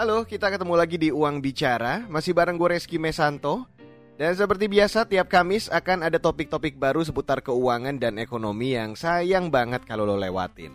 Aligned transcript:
Halo, 0.00 0.24
kita 0.24 0.48
ketemu 0.48 0.80
lagi 0.80 0.96
di 0.96 1.12
Uang 1.12 1.44
Bicara, 1.44 2.08
masih 2.08 2.32
bareng 2.32 2.56
gue 2.56 2.72
Reski 2.72 2.96
Mesanto. 2.96 3.68
Dan 4.16 4.32
seperti 4.32 4.64
biasa, 4.64 5.04
tiap 5.04 5.28
Kamis 5.28 5.68
akan 5.68 6.08
ada 6.08 6.16
topik-topik 6.16 6.80
baru 6.80 7.04
seputar 7.04 7.44
keuangan 7.44 8.00
dan 8.00 8.16
ekonomi 8.16 8.72
yang 8.72 8.96
sayang 8.96 9.52
banget 9.52 9.84
kalau 9.84 10.08
lo 10.08 10.16
lewatin. 10.16 10.72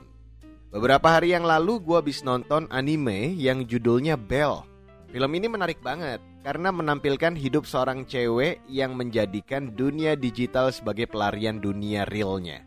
Beberapa 0.69 1.09
hari 1.09 1.33
yang 1.33 1.41
lalu 1.41 1.81
gue 1.81 1.97
habis 1.97 2.21
nonton 2.21 2.69
anime 2.69 3.33
yang 3.33 3.65
judulnya 3.65 4.13
Bell. 4.13 4.61
Film 5.09 5.31
ini 5.33 5.49
menarik 5.49 5.81
banget 5.81 6.21
karena 6.45 6.69
menampilkan 6.69 7.33
hidup 7.33 7.65
seorang 7.65 8.05
cewek 8.05 8.61
yang 8.69 8.93
menjadikan 8.93 9.73
dunia 9.73 10.13
digital 10.13 10.69
sebagai 10.69 11.09
pelarian 11.09 11.57
dunia 11.57 12.05
realnya. 12.05 12.61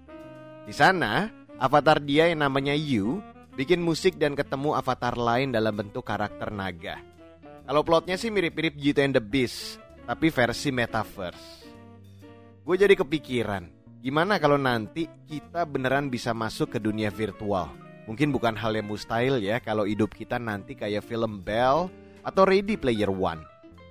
Di 0.67 0.75
sana, 0.75 1.31
avatar 1.63 2.03
dia 2.03 2.27
yang 2.27 2.43
namanya 2.43 2.75
Yu 2.75 3.23
bikin 3.59 3.83
musik 3.83 4.15
dan 4.15 4.39
ketemu 4.39 4.79
avatar 4.79 5.19
lain 5.19 5.51
dalam 5.51 5.75
bentuk 5.75 6.07
karakter 6.07 6.55
naga. 6.55 7.03
Kalau 7.67 7.83
plotnya 7.83 8.15
sih 8.15 8.31
mirip-mirip 8.31 8.79
Beauty 8.79 9.03
and 9.03 9.19
the 9.19 9.21
Beast, 9.21 9.83
tapi 10.07 10.31
versi 10.31 10.71
metaverse. 10.71 11.67
Gue 12.63 12.79
jadi 12.79 12.95
kepikiran, 12.95 13.67
gimana 13.99 14.39
kalau 14.39 14.55
nanti 14.55 15.11
kita 15.27 15.67
beneran 15.67 16.07
bisa 16.07 16.31
masuk 16.31 16.71
ke 16.71 16.79
dunia 16.79 17.11
virtual? 17.11 17.75
Mungkin 18.07 18.31
bukan 18.31 18.55
hal 18.55 18.79
yang 18.79 18.87
mustahil 18.87 19.43
ya 19.43 19.59
kalau 19.59 19.85
hidup 19.85 20.15
kita 20.15 20.39
nanti 20.39 20.79
kayak 20.79 21.03
film 21.03 21.43
Bell 21.43 21.91
atau 22.23 22.47
Ready 22.47 22.79
Player 22.79 23.11
One. 23.11 23.43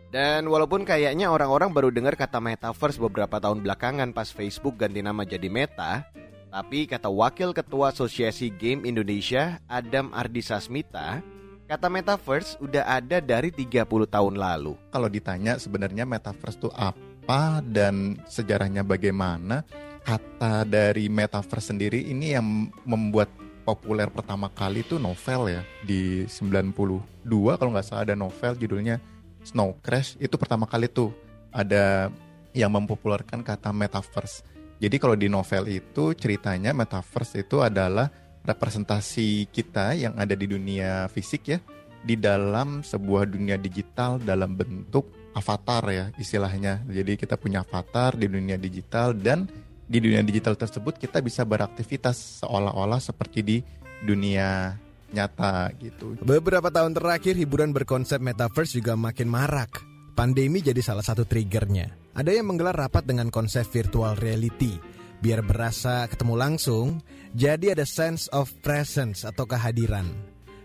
Dan 0.08 0.48
walaupun 0.48 0.88
kayaknya 0.88 1.28
orang-orang 1.28 1.76
baru 1.76 1.92
dengar 1.92 2.16
kata 2.16 2.40
metaverse 2.40 2.98
beberapa 3.04 3.44
tahun 3.44 3.60
belakangan 3.60 4.16
pas 4.16 4.32
Facebook 4.32 4.80
ganti 4.80 5.04
nama 5.04 5.28
jadi 5.28 5.52
Meta, 5.52 6.08
tapi 6.48 6.88
kata 6.88 7.12
Wakil 7.12 7.52
Ketua 7.52 7.92
Asosiasi 7.92 8.48
Game 8.56 8.88
Indonesia, 8.88 9.60
Adam 9.68 10.16
Ardisasmita, 10.16 11.20
kata 11.68 11.88
metaverse 11.92 12.56
udah 12.64 12.88
ada 12.88 13.20
dari 13.20 13.52
30 13.52 13.84
tahun 13.88 14.34
lalu. 14.40 14.80
Kalau 14.90 15.12
ditanya 15.12 15.60
sebenarnya 15.60 16.08
metaverse 16.08 16.58
itu 16.58 16.70
apa 16.72 17.60
dan 17.68 18.16
sejarahnya 18.26 18.88
bagaimana, 18.88 19.68
kata 20.08 20.64
dari 20.64 21.12
metaverse 21.12 21.76
sendiri 21.76 22.08
ini 22.08 22.32
yang 22.32 22.72
membuat 22.88 23.28
populer 23.68 24.08
pertama 24.08 24.48
kali 24.48 24.88
itu 24.88 24.96
novel 24.96 25.52
ya 25.52 25.62
di 25.84 26.24
92 26.24 27.28
kalau 27.60 27.76
nggak 27.76 27.84
salah 27.84 28.08
ada 28.08 28.16
novel 28.16 28.56
judulnya 28.56 29.04
Snow 29.44 29.76
Crash 29.84 30.16
itu 30.24 30.40
pertama 30.40 30.64
kali 30.64 30.88
tuh 30.88 31.12
ada 31.52 32.08
yang 32.56 32.72
mempopulerkan 32.72 33.44
kata 33.44 33.76
metaverse 33.76 34.48
jadi 34.78 34.96
kalau 35.02 35.18
di 35.18 35.26
novel 35.26 35.66
itu 35.70 36.14
ceritanya 36.14 36.70
metaverse 36.74 37.42
itu 37.42 37.66
adalah 37.66 38.10
representasi 38.46 39.50
kita 39.50 39.98
yang 39.98 40.14
ada 40.16 40.38
di 40.38 40.48
dunia 40.48 41.10
fisik 41.10 41.52
ya 41.52 41.60
di 42.06 42.16
dalam 42.16 42.86
sebuah 42.86 43.28
dunia 43.28 43.58
digital 43.58 44.22
dalam 44.22 44.54
bentuk 44.56 45.10
avatar 45.34 45.84
ya 45.90 46.06
istilahnya. 46.16 46.86
Jadi 46.88 47.18
kita 47.18 47.36
punya 47.36 47.66
avatar 47.66 48.16
di 48.16 48.30
dunia 48.30 48.56
digital 48.56 49.18
dan 49.18 49.50
di 49.88 49.98
dunia 49.98 50.22
digital 50.22 50.54
tersebut 50.54 50.96
kita 50.96 51.20
bisa 51.20 51.42
beraktivitas 51.44 52.44
seolah-olah 52.44 53.02
seperti 53.02 53.40
di 53.42 53.58
dunia 54.06 54.78
nyata 55.12 55.72
gitu. 55.80 56.20
Beberapa 56.22 56.68
tahun 56.68 56.92
terakhir 56.92 57.40
hiburan 57.40 57.72
berkonsep 57.72 58.20
metaverse 58.20 58.76
juga 58.76 59.00
makin 59.00 59.28
marak. 59.32 59.87
Pandemi 60.18 60.66
jadi 60.66 60.82
salah 60.82 61.06
satu 61.06 61.30
triggernya. 61.30 61.94
Ada 62.18 62.34
yang 62.34 62.50
menggelar 62.50 62.74
rapat 62.74 63.06
dengan 63.06 63.30
konsep 63.30 63.70
virtual 63.70 64.18
reality. 64.18 64.74
Biar 65.22 65.46
berasa 65.46 66.10
ketemu 66.10 66.34
langsung, 66.34 67.06
jadi 67.38 67.78
ada 67.78 67.86
sense 67.86 68.26
of 68.34 68.50
presence 68.66 69.22
atau 69.22 69.46
kehadiran. 69.46 70.10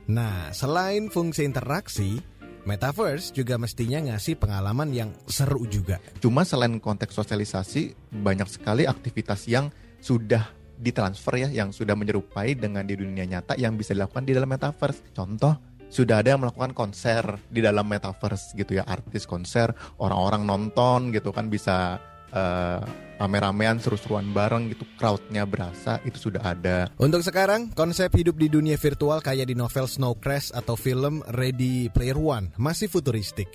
Nah, 0.08 0.56
selain 0.56 1.12
fungsi 1.12 1.44
interaksi, 1.44 2.16
Metaverse 2.64 3.36
juga 3.36 3.60
mestinya 3.60 4.00
ngasih 4.08 4.40
pengalaman 4.40 4.88
yang 4.96 5.12
seru 5.28 5.68
juga. 5.68 6.00
Cuma 6.24 6.48
selain 6.48 6.80
konteks 6.80 7.12
sosialisasi, 7.12 7.92
banyak 8.08 8.48
sekali 8.48 8.88
aktivitas 8.88 9.52
yang 9.52 9.68
sudah 10.00 10.48
ditransfer 10.80 11.44
ya, 11.44 11.48
yang 11.52 11.76
sudah 11.76 11.92
menyerupai 11.92 12.56
dengan 12.56 12.88
di 12.88 12.96
dunia 12.96 13.28
nyata 13.28 13.60
yang 13.60 13.76
bisa 13.76 13.92
dilakukan 13.92 14.24
di 14.24 14.32
dalam 14.32 14.48
metaverse. 14.48 15.12
Contoh, 15.12 15.71
sudah 15.92 16.24
ada 16.24 16.32
yang 16.32 16.40
melakukan 16.40 16.72
konser 16.72 17.36
di 17.52 17.60
dalam 17.60 17.84
metaverse 17.84 18.56
gitu 18.56 18.80
ya 18.80 18.88
artis 18.88 19.28
konser 19.28 19.76
orang-orang 20.00 20.48
nonton 20.48 21.12
gitu 21.12 21.36
kan 21.36 21.52
bisa 21.52 22.00
uh, 22.32 22.80
rame-ramean 23.20 23.76
seru-seruan 23.76 24.32
bareng 24.32 24.72
gitu 24.72 24.88
crowdnya 24.96 25.44
berasa 25.44 26.00
itu 26.02 26.16
sudah 26.16 26.42
ada. 26.42 26.88
Untuk 26.96 27.20
sekarang 27.20 27.70
konsep 27.76 28.08
hidup 28.16 28.40
di 28.40 28.48
dunia 28.48 28.80
virtual 28.80 29.20
kayak 29.20 29.52
di 29.52 29.54
novel 29.54 29.84
Snow 29.84 30.16
Crash 30.16 30.50
atau 30.50 30.74
film 30.74 31.20
Ready 31.28 31.92
Player 31.92 32.16
One 32.16 32.56
masih 32.56 32.88
futuristik. 32.88 33.52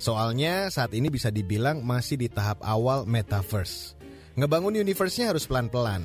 Soalnya 0.00 0.72
saat 0.72 0.96
ini 0.96 1.12
bisa 1.12 1.28
dibilang 1.28 1.84
masih 1.84 2.16
di 2.16 2.32
tahap 2.32 2.64
awal 2.64 3.04
metaverse. 3.04 3.98
Ngebangun 4.38 4.80
universe-nya 4.80 5.36
harus 5.36 5.44
pelan-pelan. 5.44 6.00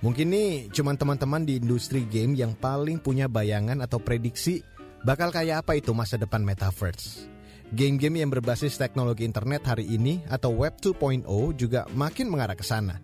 Mungkin 0.00 0.32
nih 0.32 0.72
cuman 0.72 0.96
teman-teman 0.96 1.44
di 1.44 1.60
industri 1.60 2.08
game 2.08 2.32
yang 2.32 2.56
paling 2.56 2.96
punya 2.96 3.28
bayangan 3.28 3.84
atau 3.84 4.00
prediksi 4.00 4.64
Bakal 5.06 5.30
kayak 5.30 5.62
apa 5.62 5.78
itu 5.78 5.94
masa 5.94 6.18
depan 6.18 6.42
metaverse? 6.42 7.30
Game-game 7.70 8.26
yang 8.26 8.30
berbasis 8.34 8.74
teknologi 8.74 9.22
internet 9.22 9.62
hari 9.62 9.86
ini 9.86 10.18
atau 10.26 10.50
Web 10.50 10.82
2.0 10.82 11.22
juga 11.54 11.86
makin 11.94 12.26
mengarah 12.26 12.58
ke 12.58 12.66
sana. 12.66 12.98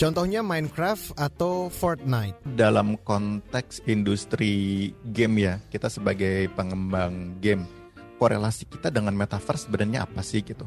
Contohnya 0.00 0.40
Minecraft 0.40 1.12
atau 1.12 1.68
Fortnite. 1.68 2.40
Dalam 2.56 2.96
konteks 3.04 3.84
industri 3.84 4.88
game 5.12 5.44
ya, 5.44 5.60
kita 5.68 5.92
sebagai 5.92 6.48
pengembang 6.56 7.36
game, 7.44 7.68
korelasi 8.16 8.64
kita 8.72 8.88
dengan 8.88 9.12
metaverse 9.12 9.68
sebenarnya 9.68 10.08
apa 10.08 10.24
sih 10.24 10.40
gitu? 10.40 10.64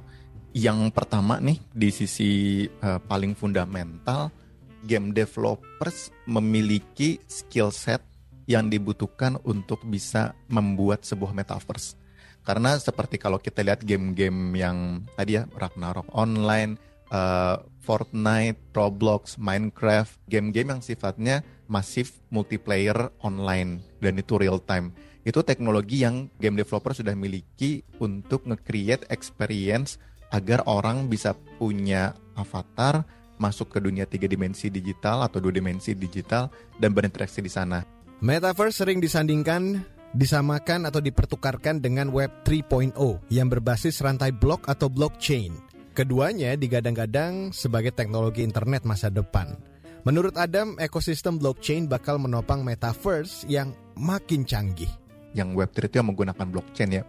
Yang 0.53 0.93
pertama 0.93 1.41
nih 1.41 1.65
di 1.73 1.89
sisi 1.89 2.61
uh, 2.85 3.01
paling 3.01 3.33
fundamental, 3.33 4.29
game 4.85 5.17
developers 5.17 6.13
memiliki 6.29 7.17
skill 7.25 7.73
set 7.73 8.05
yang 8.45 8.69
dibutuhkan 8.69 9.37
untuk 9.45 9.81
bisa 9.85 10.37
membuat 10.49 11.05
sebuah 11.05 11.33
metaverse. 11.33 11.97
Karena 12.45 12.77
seperti 12.77 13.17
kalau 13.17 13.41
kita 13.41 13.65
lihat 13.65 13.81
game-game 13.81 14.53
yang 14.53 15.01
tadi 15.17 15.41
ya 15.41 15.49
Ragnarok 15.57 16.05
Online, 16.13 16.77
uh, 17.09 17.57
Fortnite, 17.81 18.61
Roblox, 18.73 19.41
Minecraft, 19.41 20.13
game-game 20.29 20.77
yang 20.77 20.81
sifatnya 20.85 21.41
masif 21.65 22.21
multiplayer 22.29 23.09
online 23.25 23.81
dan 23.97 24.21
itu 24.21 24.37
real 24.37 24.61
time. 24.61 24.93
Itu 25.25 25.41
teknologi 25.41 26.05
yang 26.05 26.29
game 26.37 26.61
developer 26.61 26.93
sudah 26.93 27.17
miliki 27.17 27.81
untuk 27.97 28.45
nge-create 28.45 29.09
experience 29.09 29.97
agar 30.29 30.61
orang 30.69 31.09
bisa 31.09 31.33
punya 31.57 32.13
avatar 32.37 33.01
masuk 33.41 33.73
ke 33.73 33.79
dunia 33.81 34.05
tiga 34.05 34.29
dimensi 34.29 34.69
digital 34.69 35.25
atau 35.25 35.41
dua 35.41 35.51
dimensi 35.51 35.97
digital 35.97 36.53
dan 36.77 36.93
berinteraksi 36.93 37.41
di 37.41 37.49
sana. 37.49 37.94
Metaverse 38.23 38.79
sering 38.79 39.03
disandingkan, 39.03 39.83
disamakan 40.15 40.87
atau 40.87 41.03
dipertukarkan 41.03 41.83
dengan 41.83 42.07
Web 42.15 42.47
3.0 42.47 42.95
yang 43.27 43.51
berbasis 43.51 43.99
rantai 43.99 44.31
blok 44.31 44.71
atau 44.71 44.87
blockchain. 44.87 45.51
Keduanya 45.91 46.55
digadang-gadang 46.55 47.51
sebagai 47.51 47.91
teknologi 47.91 48.39
internet 48.39 48.87
masa 48.87 49.11
depan. 49.11 49.59
Menurut 50.07 50.39
Adam, 50.39 50.79
ekosistem 50.79 51.35
blockchain 51.35 51.91
bakal 51.91 52.15
menopang 52.15 52.63
metaverse 52.63 53.43
yang 53.51 53.75
makin 53.99 54.47
canggih. 54.47 54.91
Yang 55.35 55.49
Web3 55.59 55.77
itu 55.83 55.95
yang 55.99 56.09
menggunakan 56.15 56.47
blockchain 56.47 56.95
ya. 56.95 57.03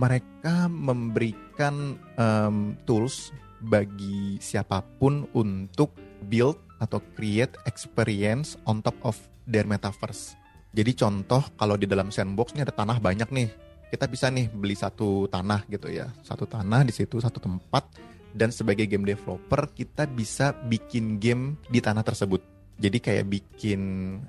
Mereka 0.00 0.72
memberikan 0.72 2.00
um, 2.16 2.80
tools 2.88 3.28
bagi 3.60 4.40
siapa 4.40 4.80
pun 4.96 5.28
untuk 5.36 5.92
build 6.32 6.56
atau 6.80 7.04
create 7.12 7.60
experience 7.68 8.56
on 8.64 8.80
top 8.80 8.96
of 9.04 9.20
their 9.50 9.66
metaverse. 9.66 10.38
Jadi 10.70 10.94
contoh 10.94 11.42
kalau 11.58 11.74
di 11.74 11.90
dalam 11.90 12.14
sandbox 12.14 12.54
ini 12.54 12.62
ada 12.62 12.70
tanah 12.70 13.02
banyak 13.02 13.26
nih. 13.34 13.48
Kita 13.90 14.06
bisa 14.06 14.30
nih 14.30 14.46
beli 14.46 14.78
satu 14.78 15.26
tanah 15.26 15.66
gitu 15.66 15.90
ya. 15.90 16.06
Satu 16.22 16.46
tanah 16.46 16.86
di 16.86 16.94
situ 16.94 17.18
satu 17.18 17.42
tempat 17.42 17.90
dan 18.30 18.54
sebagai 18.54 18.86
game 18.86 19.02
developer 19.02 19.66
kita 19.74 20.06
bisa 20.06 20.54
bikin 20.54 21.18
game 21.18 21.58
di 21.66 21.82
tanah 21.82 22.06
tersebut. 22.06 22.38
Jadi 22.78 23.02
kayak 23.02 23.26
bikin 23.26 23.80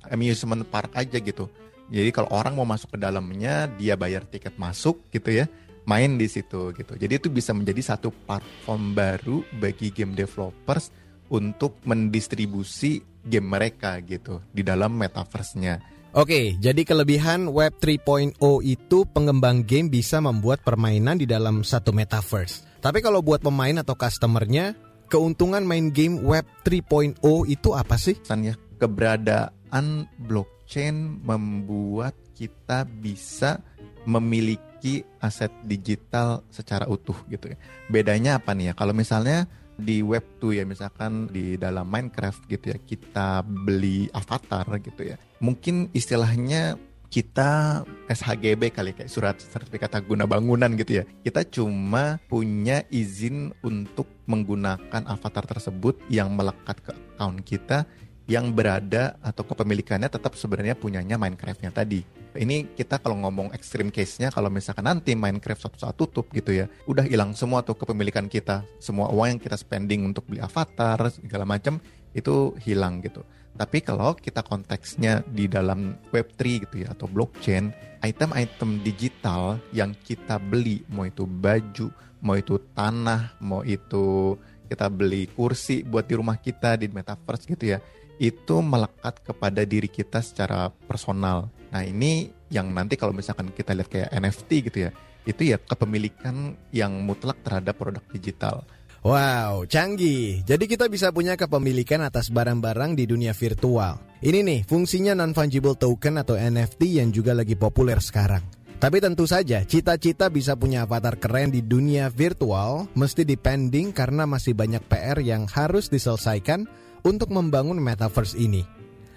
amusement 0.10 0.66
park 0.66 0.98
aja 0.98 1.22
gitu. 1.22 1.46
Jadi 1.94 2.10
kalau 2.10 2.34
orang 2.34 2.58
mau 2.58 2.66
masuk 2.66 2.98
ke 2.98 3.00
dalamnya 3.00 3.70
dia 3.78 3.94
bayar 3.94 4.26
tiket 4.26 4.58
masuk 4.58 5.06
gitu 5.14 5.30
ya 5.30 5.46
main 5.86 6.18
di 6.18 6.28
situ 6.30 6.74
gitu. 6.74 6.94
Jadi 6.98 7.14
itu 7.22 7.28
bisa 7.30 7.54
menjadi 7.54 7.94
satu 7.94 8.14
platform 8.26 8.94
baru 8.94 9.42
bagi 9.58 9.90
game 9.90 10.14
developers 10.14 10.94
untuk 11.32 11.80
mendistribusi 11.88 13.02
game 13.26 13.48
mereka 13.48 13.98
gitu 14.04 14.42
di 14.50 14.62
dalam 14.66 14.98
metaverse-nya. 14.98 15.82
Oke, 16.12 16.60
jadi 16.60 16.84
kelebihan 16.84 17.48
Web 17.48 17.80
3.0 17.80 18.36
itu 18.68 18.98
pengembang 19.16 19.64
game 19.64 19.88
bisa 19.88 20.20
membuat 20.20 20.60
permainan 20.60 21.16
di 21.16 21.24
dalam 21.24 21.64
satu 21.64 21.96
metaverse. 21.96 22.68
Tapi 22.84 23.00
kalau 23.00 23.24
buat 23.24 23.40
pemain 23.40 23.80
atau 23.80 23.96
customernya, 23.96 24.76
keuntungan 25.08 25.64
main 25.64 25.88
game 25.88 26.20
Web 26.20 26.44
3.0 26.68 27.16
itu 27.48 27.70
apa 27.72 27.96
sih? 27.96 28.20
Ya, 28.28 28.60
keberadaan 28.76 30.12
blockchain 30.20 31.24
membuat 31.24 32.12
kita 32.36 32.84
bisa 32.84 33.64
memiliki 34.04 34.72
memiliki 34.82 35.06
aset 35.22 35.54
digital 35.62 36.42
secara 36.50 36.90
utuh 36.90 37.16
gitu 37.30 37.54
ya. 37.54 37.58
Bedanya 37.86 38.42
apa 38.42 38.58
nih 38.58 38.72
ya? 38.72 38.74
Kalau 38.74 38.98
misalnya 38.98 39.46
di 39.82 40.06
web 40.06 40.24
2 40.40 40.62
ya 40.62 40.66
misalkan 40.66 41.28
di 41.34 41.58
dalam 41.58 41.90
Minecraft 41.90 42.46
gitu 42.48 42.72
ya 42.72 42.78
kita 42.78 43.42
beli 43.44 44.08
avatar 44.14 44.66
gitu 44.80 45.14
ya. 45.14 45.18
Mungkin 45.42 45.90
istilahnya 45.92 46.78
kita 47.12 47.84
SHGB 48.08 48.72
kali 48.72 48.96
kayak 48.96 49.12
surat 49.12 49.36
sertifikat 49.36 49.92
hak 50.00 50.08
guna 50.08 50.24
bangunan 50.24 50.72
gitu 50.80 51.02
ya. 51.02 51.06
Kita 51.28 51.44
cuma 51.44 52.24
punya 52.32 52.88
izin 52.88 53.52
untuk 53.60 54.08
menggunakan 54.32 55.04
avatar 55.04 55.44
tersebut 55.44 56.00
yang 56.08 56.32
melekat 56.32 56.80
ke 56.80 56.96
account 56.96 57.44
kita 57.44 57.84
yang 58.32 58.56
berada 58.56 59.20
atau 59.20 59.44
kepemilikannya 59.44 60.08
tetap 60.08 60.40
sebenarnya 60.40 60.80
punyanya 60.80 61.20
Minecraftnya 61.20 61.68
tadi. 61.76 62.00
Ini 62.32 62.72
kita 62.80 63.04
kalau 63.04 63.20
ngomong 63.28 63.52
extreme 63.52 63.92
case-nya 63.92 64.32
kalau 64.32 64.48
misalkan 64.48 64.88
nanti 64.88 65.20
Minecraft 65.20 65.68
suatu 65.68 65.78
saat 65.84 66.00
tutup 66.00 66.32
gitu 66.32 66.56
ya, 66.56 66.72
udah 66.88 67.04
hilang 67.04 67.36
semua 67.36 67.60
tuh 67.60 67.76
kepemilikan 67.76 68.32
kita, 68.32 68.64
semua 68.80 69.12
uang 69.12 69.36
yang 69.36 69.42
kita 69.44 69.60
spending 69.60 70.08
untuk 70.08 70.32
beli 70.32 70.40
avatar 70.40 71.12
segala 71.12 71.44
macam 71.44 71.84
itu 72.16 72.56
hilang 72.64 73.04
gitu. 73.04 73.20
Tapi 73.52 73.84
kalau 73.84 74.16
kita 74.16 74.48
konteksnya 74.48 75.28
di 75.28 75.52
dalam 75.52 76.00
Web3 76.16 76.40
gitu 76.64 76.76
ya 76.88 76.96
atau 76.96 77.12
blockchain, 77.12 77.68
item-item 78.00 78.80
digital 78.80 79.60
yang 79.76 79.92
kita 80.08 80.40
beli, 80.40 80.88
mau 80.88 81.04
itu 81.04 81.28
baju, 81.28 81.92
mau 82.24 82.40
itu 82.40 82.56
tanah, 82.72 83.36
mau 83.44 83.60
itu 83.68 84.40
kita 84.72 84.88
beli 84.88 85.28
kursi 85.28 85.84
buat 85.84 86.08
di 86.08 86.16
rumah 86.16 86.40
kita 86.40 86.80
di 86.80 86.88
metaverse 86.88 87.44
gitu 87.44 87.76
ya, 87.76 87.84
itu 88.22 88.62
melekat 88.62 89.18
kepada 89.26 89.66
diri 89.66 89.90
kita 89.90 90.22
secara 90.22 90.70
personal. 90.86 91.50
Nah 91.74 91.82
ini 91.82 92.30
yang 92.54 92.70
nanti 92.70 92.94
kalau 92.94 93.18
misalkan 93.18 93.50
kita 93.50 93.74
lihat 93.74 93.90
kayak 93.90 94.14
NFT 94.14 94.50
gitu 94.70 94.78
ya, 94.86 94.92
itu 95.26 95.42
ya 95.50 95.58
kepemilikan 95.58 96.54
yang 96.70 97.02
mutlak 97.02 97.42
terhadap 97.42 97.74
produk 97.82 98.06
digital. 98.14 98.62
Wow, 99.02 99.66
canggih. 99.66 100.46
Jadi 100.46 100.70
kita 100.70 100.86
bisa 100.86 101.10
punya 101.10 101.34
kepemilikan 101.34 102.06
atas 102.06 102.30
barang-barang 102.30 102.94
di 102.94 103.10
dunia 103.10 103.34
virtual. 103.34 103.98
Ini 104.22 104.46
nih 104.46 104.60
fungsinya 104.70 105.18
non-fungible 105.18 105.74
token 105.74 106.22
atau 106.22 106.38
NFT 106.38 107.02
yang 107.02 107.10
juga 107.10 107.34
lagi 107.34 107.58
populer 107.58 107.98
sekarang. 107.98 108.46
Tapi 108.82 108.98
tentu 108.98 109.26
saja, 109.30 109.62
cita-cita 109.62 110.30
bisa 110.30 110.58
punya 110.58 110.86
avatar 110.90 111.18
keren 111.18 111.54
di 111.54 111.62
dunia 111.62 112.10
virtual 112.10 112.90
mesti 112.98 113.26
dipending 113.26 113.94
karena 113.94 114.26
masih 114.26 114.58
banyak 114.58 114.82
PR 114.90 115.22
yang 115.22 115.46
harus 115.50 115.90
diselesaikan 115.90 116.66
untuk 117.06 117.30
membangun 117.34 117.80
metaverse 117.82 118.38
ini. 118.38 118.66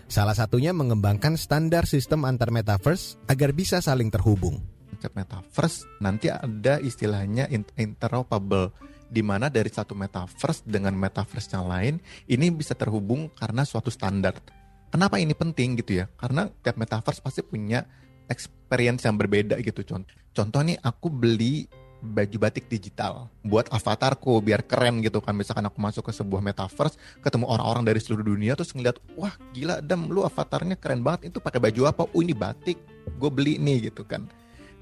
Salah 0.05 0.37
satunya 0.37 0.71
mengembangkan 0.77 1.35
standar 1.41 1.89
sistem 1.89 2.29
antar 2.29 2.53
metaverse 2.53 3.17
agar 3.27 3.51
bisa 3.57 3.81
saling 3.81 4.13
terhubung. 4.13 4.61
Metaverse 5.05 5.85
nanti 6.01 6.33
ada 6.33 6.81
istilahnya 6.81 7.45
interoperable 7.77 8.73
di 9.05 9.21
mana 9.21 9.53
dari 9.53 9.69
satu 9.69 9.93
metaverse 9.93 10.65
dengan 10.65 10.97
metaverse 10.97 11.53
yang 11.53 11.69
lain 11.69 11.95
ini 12.25 12.49
bisa 12.49 12.73
terhubung 12.73 13.29
karena 13.37 13.69
suatu 13.69 13.93
standar. 13.93 14.41
Kenapa 14.89 15.21
ini 15.21 15.37
penting 15.37 15.77
gitu 15.77 16.01
ya? 16.01 16.09
Karena 16.17 16.49
tiap 16.49 16.81
metaverse 16.81 17.21
pasti 17.21 17.45
punya 17.45 17.85
experience 18.31 19.05
yang 19.05 19.21
berbeda 19.21 19.61
gitu. 19.61 19.85
Contoh, 19.85 20.17
contoh 20.33 20.61
nih 20.65 20.81
aku 20.81 21.13
beli 21.13 21.69
baju 22.05 22.37
batik 22.37 22.69
digital 22.69 23.33
buat 23.41 23.65
avatarku 23.73 24.45
biar 24.45 24.61
keren 24.61 25.01
gitu 25.01 25.25
kan. 25.25 25.33
Misalkan 25.33 25.65
aku 25.65 25.81
masuk 25.81 26.05
ke 26.05 26.13
sebuah 26.13 26.45
metaverse 26.45 27.01
ketemu 27.25 27.49
orang-orang 27.49 27.89
dari 27.89 28.01
seluruh 28.05 28.23
dunia 28.23 28.53
terus 28.53 28.77
ngeliat 28.77 29.01
wah 29.17 29.33
gila 29.57 29.81
dam 29.81 30.13
lu 30.13 30.21
avatarnya 30.23 30.77
keren 30.77 31.01
banget. 31.01 31.33
Itu 31.33 31.41
pakai 31.41 31.59
baju 31.59 31.81
apa? 31.89 32.03
Oh 32.13 32.21
ini 32.21 32.37
batik. 32.37 32.77
Gue 33.17 33.33
beli 33.33 33.57
nih 33.57 33.89
gitu 33.89 34.05
kan. 34.05 34.29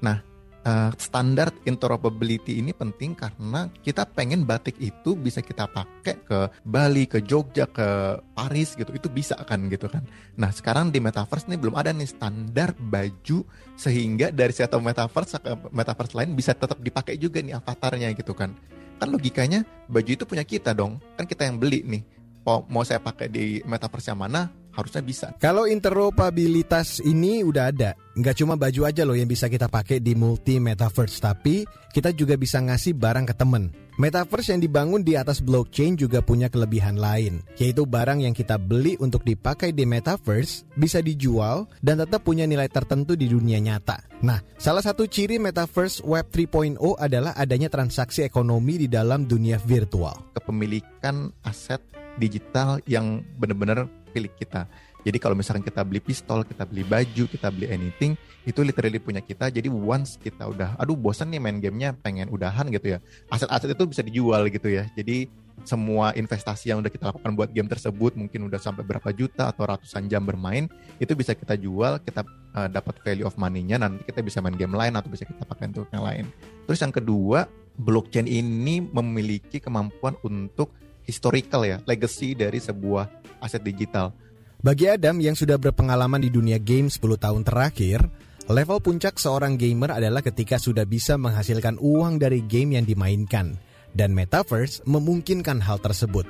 Nah 0.03 0.32
uh, 0.63 0.91
standar 0.95 1.51
interoperability 1.67 2.59
ini 2.59 2.71
penting 2.71 3.13
karena 3.15 3.69
kita 3.83 4.07
pengen 4.07 4.47
batik 4.47 4.79
itu 4.79 5.15
bisa 5.15 5.43
kita 5.43 5.67
pakai 5.69 6.15
ke 6.23 6.39
Bali, 6.63 7.05
ke 7.07 7.23
Jogja, 7.23 7.67
ke 7.69 8.19
Paris 8.33 8.75
gitu. 8.75 8.91
Itu 8.95 9.11
bisa 9.11 9.37
kan 9.43 9.67
gitu 9.69 9.87
kan. 9.91 10.03
Nah, 10.39 10.49
sekarang 10.49 10.89
di 10.89 10.99
metaverse 11.03 11.47
nih 11.51 11.59
belum 11.59 11.75
ada 11.75 11.91
nih 11.91 12.09
standar 12.09 12.73
baju 12.75 13.45
sehingga 13.75 14.31
dari 14.31 14.53
satu 14.55 14.79
metaverse 14.79 15.39
ke 15.39 15.53
metaverse 15.71 16.13
lain 16.15 16.33
bisa 16.33 16.55
tetap 16.55 16.79
dipakai 16.79 17.19
juga 17.19 17.43
nih 17.43 17.59
avatarnya 17.59 18.09
gitu 18.15 18.33
kan. 18.33 18.55
Kan 18.97 19.07
logikanya 19.11 19.67
baju 19.91 20.09
itu 20.09 20.23
punya 20.23 20.47
kita 20.47 20.71
dong. 20.71 20.99
Kan 21.19 21.27
kita 21.27 21.45
yang 21.45 21.59
beli 21.59 21.83
nih. 21.83 22.03
Mau 22.43 22.83
saya 22.83 22.99
pakai 22.99 23.31
di 23.31 23.63
metaverse 23.63 24.11
yang 24.11 24.19
mana 24.19 24.51
harusnya 24.73 25.01
bisa. 25.05 25.27
Kalau 25.37 25.69
interoperabilitas 25.69 26.99
ini 27.05 27.45
udah 27.45 27.69
ada, 27.69 27.93
nggak 28.17 28.35
cuma 28.41 28.57
baju 28.57 28.89
aja 28.89 29.05
loh 29.05 29.15
yang 29.15 29.29
bisa 29.29 29.47
kita 29.47 29.69
pakai 29.69 30.01
di 30.01 30.17
multi 30.17 30.57
metaverse, 30.57 31.21
tapi 31.21 31.63
kita 31.93 32.11
juga 32.11 32.33
bisa 32.35 32.57
ngasih 32.59 32.97
barang 32.97 33.29
ke 33.29 33.35
temen. 33.37 33.69
Metaverse 33.93 34.57
yang 34.57 34.61
dibangun 34.65 35.05
di 35.05 35.13
atas 35.13 35.37
blockchain 35.37 35.93
juga 35.93 36.25
punya 36.25 36.49
kelebihan 36.49 36.97
lain, 36.97 37.45
yaitu 37.61 37.85
barang 37.85 38.25
yang 38.25 38.33
kita 38.33 38.57
beli 38.57 38.97
untuk 38.97 39.21
dipakai 39.21 39.69
di 39.69 39.85
metaverse 39.85 40.65
bisa 40.73 40.97
dijual 40.97 41.69
dan 41.85 42.01
tetap 42.01 42.25
punya 42.25 42.49
nilai 42.49 42.65
tertentu 42.73 43.13
di 43.13 43.29
dunia 43.29 43.61
nyata. 43.61 44.01
Nah, 44.25 44.41
salah 44.57 44.81
satu 44.81 45.05
ciri 45.05 45.37
metaverse 45.37 46.01
Web 46.01 46.33
3.0 46.33 46.81
adalah 46.97 47.37
adanya 47.37 47.69
transaksi 47.69 48.25
ekonomi 48.25 48.81
di 48.81 48.87
dalam 48.89 49.29
dunia 49.29 49.61
virtual. 49.61 50.33
Kepemilikan 50.33 51.29
aset 51.45 52.02
digital 52.17 52.81
yang 52.85 53.21
benar-benar 53.37 53.89
pilih 54.13 54.29
kita. 54.37 54.69
Jadi 55.03 55.17
kalau 55.19 55.35
misalkan 55.35 55.67
kita 55.67 55.83
beli 55.83 55.99
pistol, 55.99 56.47
kita 56.47 56.63
beli 56.63 56.87
baju, 56.87 57.27
kita 57.27 57.51
beli 57.51 57.67
anything, 57.67 58.15
itu 58.47 58.63
literally 58.63 59.03
punya 59.03 59.19
kita. 59.19 59.51
Jadi 59.51 59.67
once 59.67 60.15
kita 60.15 60.47
udah, 60.47 60.79
aduh 60.79 60.95
bosan 60.95 61.27
nih 61.27 61.43
main 61.43 61.59
gamenya, 61.59 61.91
pengen 61.99 62.31
udahan 62.31 62.71
gitu 62.71 62.95
ya. 62.95 62.99
Aset-aset 63.27 63.75
itu 63.75 63.83
bisa 63.83 63.99
dijual 63.99 64.47
gitu 64.47 64.71
ya. 64.71 64.87
Jadi 64.95 65.27
semua 65.67 66.15
investasi 66.15 66.71
yang 66.71 66.79
udah 66.81 66.91
kita 66.91 67.13
lakukan 67.13 67.31
buat 67.37 67.49
game 67.53 67.69
tersebut 67.69 68.17
mungkin 68.17 68.49
udah 68.49 68.57
sampai 68.57 68.83
berapa 68.83 69.13
juta 69.13 69.53
atau 69.53 69.69
ratusan 69.69 70.09
jam 70.09 70.25
bermain 70.25 70.65
itu 70.97 71.13
bisa 71.13 71.37
kita 71.37 71.55
jual 71.55 72.01
kita 72.01 72.25
uh, 72.57 72.67
dapat 72.67 72.97
value 73.05 73.23
of 73.23 73.37
money-nya 73.37 73.77
nanti 73.77 74.01
kita 74.03 74.25
bisa 74.25 74.41
main 74.41 74.57
game 74.57 74.73
lain 74.73 74.97
atau 74.97 75.07
bisa 75.13 75.23
kita 75.23 75.45
pakai 75.45 75.71
untuk 75.71 75.87
yang 75.93 76.03
lain. 76.03 76.25
Terus 76.65 76.79
yang 76.81 76.91
kedua, 76.91 77.45
blockchain 77.79 78.27
ini 78.27 78.81
memiliki 78.81 79.61
kemampuan 79.61 80.17
untuk 80.25 80.73
historical 81.03 81.63
ya, 81.67 81.77
legacy 81.85 82.35
dari 82.35 82.59
sebuah 82.59 83.07
aset 83.43 83.63
digital. 83.63 84.15
Bagi 84.63 84.87
Adam 84.87 85.19
yang 85.19 85.35
sudah 85.35 85.59
berpengalaman 85.59 86.23
di 86.23 86.31
dunia 86.31 86.55
game 86.55 86.87
10 86.87 87.03
tahun 87.19 87.43
terakhir, 87.43 87.99
level 88.47 88.79
puncak 88.79 89.19
seorang 89.19 89.59
gamer 89.59 89.91
adalah 89.91 90.23
ketika 90.23 90.55
sudah 90.55 90.87
bisa 90.87 91.19
menghasilkan 91.19 91.75
uang 91.83 92.15
dari 92.15 92.39
game 92.47 92.79
yang 92.79 92.87
dimainkan. 92.87 93.59
Dan 93.93 94.15
Metaverse 94.15 94.81
memungkinkan 94.89 95.61
hal 95.61 95.77
tersebut. 95.77 96.25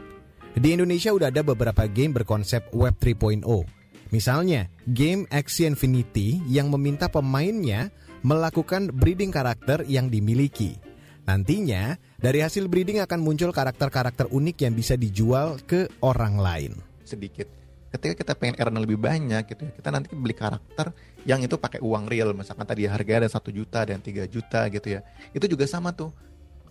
Di 0.58 0.76
Indonesia 0.76 1.16
udah 1.16 1.32
ada 1.32 1.46
beberapa 1.46 1.88
game 1.88 2.12
berkonsep 2.12 2.74
Web 2.76 3.00
3.0. 3.00 3.46
Misalnya, 4.14 4.70
game 4.86 5.26
Axie 5.34 5.66
Infinity 5.66 6.38
yang 6.46 6.70
meminta 6.70 7.10
pemainnya 7.10 7.90
melakukan 8.22 8.94
breeding 8.94 9.34
karakter 9.34 9.82
yang 9.90 10.10
dimiliki. 10.10 10.78
Nantinya, 11.24 11.96
dari 12.20 12.44
hasil 12.44 12.68
breeding 12.68 13.00
akan 13.00 13.24
muncul 13.24 13.56
karakter-karakter 13.56 14.28
unik 14.28 14.58
yang 14.68 14.74
bisa 14.76 15.00
dijual 15.00 15.56
ke 15.64 15.88
orang 16.04 16.36
lain. 16.36 16.74
Sedikit. 17.08 17.48
Ketika 17.94 18.14
kita 18.18 18.34
pengen 18.36 18.58
earn 18.60 18.76
lebih 18.82 19.00
banyak 19.00 19.46
gitu 19.48 19.70
ya, 19.70 19.72
kita 19.72 19.90
nanti 19.94 20.12
beli 20.12 20.36
karakter 20.36 20.92
yang 21.24 21.40
itu 21.46 21.56
pakai 21.56 21.80
uang 21.80 22.10
real. 22.12 22.36
Misalkan 22.36 22.68
tadi 22.68 22.90
harga 22.90 23.24
ada 23.24 23.30
satu 23.30 23.54
juta 23.54 23.86
dan 23.88 24.02
3 24.02 24.28
juta 24.28 24.68
gitu 24.68 25.00
ya. 25.00 25.06
Itu 25.32 25.48
juga 25.48 25.64
sama 25.70 25.96
tuh. 25.96 26.12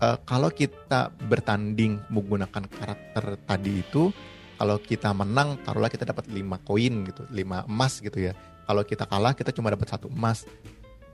Uh, 0.02 0.18
kalau 0.26 0.50
kita 0.50 1.14
bertanding 1.30 2.02
menggunakan 2.10 2.66
karakter 2.66 3.38
tadi 3.46 3.86
itu, 3.86 4.10
kalau 4.58 4.76
kita 4.82 5.14
menang, 5.14 5.62
taruhlah 5.62 5.88
kita 5.88 6.04
dapat 6.04 6.26
5 6.26 6.58
koin 6.66 7.06
gitu, 7.06 7.22
5 7.30 7.70
emas 7.70 8.02
gitu 8.02 8.18
ya. 8.18 8.34
Kalau 8.66 8.82
kita 8.82 9.06
kalah, 9.06 9.32
kita 9.32 9.54
cuma 9.54 9.70
dapat 9.70 9.88
satu 9.88 10.10
emas. 10.10 10.44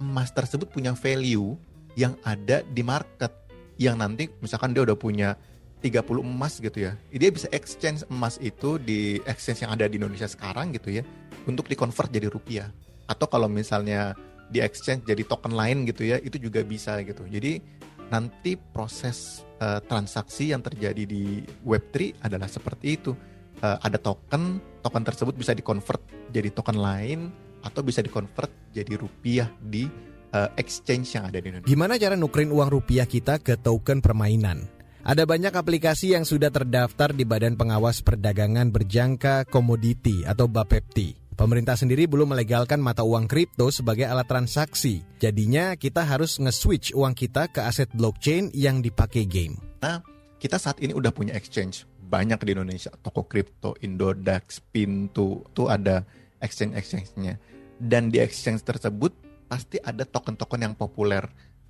Emas 0.01 0.33
tersebut 0.33 0.73
punya 0.73 0.97
value 0.97 1.55
yang 1.99 2.15
ada 2.23 2.63
di 2.63 2.87
market 2.87 3.35
yang 3.75 3.99
nanti 3.99 4.31
misalkan 4.39 4.71
dia 4.71 4.87
udah 4.87 4.95
punya 4.95 5.35
30 5.83 6.23
emas 6.23 6.63
gitu 6.63 6.79
ya. 6.79 6.95
Dia 7.11 7.31
bisa 7.35 7.51
exchange 7.51 8.07
emas 8.07 8.39
itu 8.39 8.79
di 8.79 9.19
exchange 9.27 9.67
yang 9.67 9.75
ada 9.75 9.91
di 9.91 9.99
Indonesia 9.99 10.31
sekarang 10.31 10.71
gitu 10.75 10.95
ya 10.95 11.03
untuk 11.51 11.67
dikonvert 11.67 12.11
jadi 12.11 12.31
rupiah. 12.31 12.71
Atau 13.11 13.27
kalau 13.27 13.51
misalnya 13.51 14.15
di 14.51 14.63
exchange 14.63 15.07
jadi 15.07 15.27
token 15.27 15.55
lain 15.55 15.87
gitu 15.91 16.07
ya, 16.07 16.23
itu 16.23 16.39
juga 16.39 16.63
bisa 16.63 16.99
gitu. 17.03 17.27
Jadi 17.27 17.63
nanti 18.11 18.55
proses 18.59 19.47
uh, 19.63 19.79
transaksi 19.85 20.51
yang 20.55 20.63
terjadi 20.63 21.03
di 21.03 21.43
Web3 21.67 22.23
adalah 22.27 22.47
seperti 22.47 22.99
itu. 22.99 23.13
Uh, 23.59 23.75
ada 23.83 23.99
token, 23.99 24.63
token 24.87 25.03
tersebut 25.03 25.35
bisa 25.35 25.51
dikonvert 25.51 25.99
jadi 26.31 26.47
token 26.55 26.79
lain 26.79 27.35
atau 27.67 27.83
bisa 27.83 27.99
dikonvert 27.99 28.71
jadi 28.71 28.95
rupiah 28.95 29.51
di 29.59 29.91
uh, 30.33 30.49
exchange 30.57 31.15
yang 31.17 31.29
ada 31.29 31.39
di 31.39 31.53
Indonesia. 31.53 31.71
Gimana 31.71 31.97
cara 31.97 32.15
nukerin 32.17 32.53
uang 32.53 32.71
rupiah 32.73 33.09
kita 33.09 33.41
ke 33.41 33.57
token 33.61 34.01
permainan? 34.01 34.69
Ada 35.09 35.25
banyak 35.25 35.55
aplikasi 35.57 36.13
yang 36.13 36.29
sudah 36.29 36.53
terdaftar 36.53 37.17
di 37.17 37.25
Badan 37.25 37.57
Pengawas 37.57 38.05
Perdagangan 38.05 38.69
Berjangka 38.69 39.49
Komoditi 39.49 40.27
atau 40.27 40.51
BAPEPTI. 40.51 41.33
Pemerintah 41.39 41.79
sendiri 41.79 42.11
belum 42.11 42.35
melegalkan 42.35 42.83
mata 42.83 43.07
uang 43.07 43.31
kripto 43.31 43.71
sebagai 43.71 44.11
alat 44.11 44.27
transaksi. 44.27 45.07
Jadinya 45.23 45.79
kita 45.79 46.03
harus 46.03 46.43
nge-switch 46.43 46.99
uang 46.99 47.15
kita 47.15 47.47
ke 47.49 47.63
aset 47.63 47.89
blockchain 47.95 48.51
yang 48.53 48.83
dipakai 48.83 49.23
game. 49.23 49.55
Nah, 49.79 50.03
kita 50.43 50.59
saat 50.59 50.83
ini 50.83 50.93
udah 50.99 51.15
punya 51.15 51.39
exchange 51.39 51.87
banyak 52.09 52.41
di 52.43 52.51
Indonesia, 52.57 52.91
toko 53.05 53.29
kripto, 53.29 53.77
Indodax, 53.85 54.65
Pintu, 54.73 55.47
tuh 55.53 55.69
ada 55.69 56.03
exchange-exchange-nya. 56.43 57.39
Dan 57.79 58.11
di 58.11 58.19
exchange 58.19 58.67
tersebut 58.67 59.15
pasti 59.49 59.81
ada 59.81 60.05
token-token 60.05 60.61
yang 60.63 60.75
populer. 60.77 61.25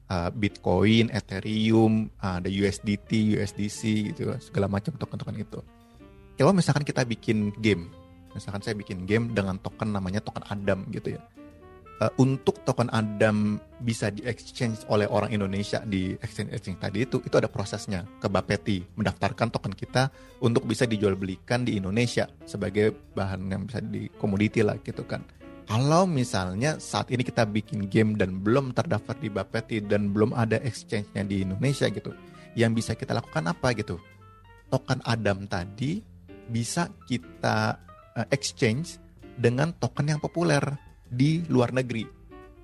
Uh, 0.08 0.32
Bitcoin, 0.32 1.12
Ethereum, 1.12 2.08
uh, 2.25 2.40
ada 2.40 2.49
USDT, 2.49 3.37
USDC 3.37 4.08
gitu, 4.08 4.32
segala 4.40 4.64
macam 4.64 4.97
token-token 4.97 5.37
itu. 5.37 5.61
Kalau 6.32 6.56
misalkan 6.56 6.80
kita 6.80 7.04
bikin 7.04 7.52
game, 7.61 7.92
misalkan 8.32 8.64
saya 8.64 8.73
bikin 8.73 9.04
game 9.04 9.37
dengan 9.37 9.61
token 9.61 9.92
namanya 9.92 10.25
token 10.25 10.49
Adam 10.49 10.88
gitu 10.88 11.16
ya 11.16 11.20
uh, 12.02 12.12
untuk 12.18 12.62
token 12.62 12.90
Adam 12.94 13.58
bisa 13.82 14.11
di 14.11 14.23
exchange 14.26 14.87
oleh 14.90 15.06
orang 15.11 15.30
Indonesia 15.35 15.82
di 15.82 16.14
exchange 16.18 16.54
exchange 16.54 16.78
tadi 16.82 16.99
itu 17.06 17.23
itu 17.23 17.35
ada 17.35 17.50
prosesnya 17.50 18.06
ke 18.18 18.26
Bapeti 18.30 18.82
mendaftarkan 18.99 19.50
token 19.54 19.75
kita 19.75 20.11
untuk 20.42 20.66
bisa 20.66 20.87
dijual 20.87 21.18
belikan 21.18 21.66
di 21.66 21.78
Indonesia 21.78 22.26
sebagai 22.47 22.94
bahan 23.14 23.50
yang 23.50 23.62
bisa 23.66 23.82
di 23.82 24.11
komoditi 24.18 24.62
lah 24.62 24.78
gitu 24.82 25.06
kan 25.06 25.23
kalau 25.69 26.09
misalnya 26.09 26.81
saat 26.81 27.13
ini 27.13 27.21
kita 27.21 27.45
bikin 27.45 27.93
game 27.93 28.17
dan 28.17 28.41
belum 28.41 28.73
terdaftar 28.73 29.15
di 29.21 29.29
Bapeti 29.29 29.85
dan 29.85 30.17
belum 30.17 30.33
ada 30.33 30.57
exchange-nya 30.65 31.23
di 31.29 31.45
Indonesia 31.45 31.87
gitu 31.93 32.17
yang 32.57 32.73
bisa 32.73 32.97
kita 32.97 33.13
lakukan 33.13 33.45
apa 33.53 33.77
gitu 33.77 34.01
token 34.73 35.05
Adam 35.05 35.45
tadi 35.49 36.01
bisa 36.49 36.89
kita 37.05 37.77
uh, 38.17 38.27
exchange 38.33 38.97
dengan 39.37 39.73
token 39.77 40.09
yang 40.09 40.21
populer 40.21 40.61
di 41.09 41.45
luar 41.49 41.73
negeri. 41.73 42.05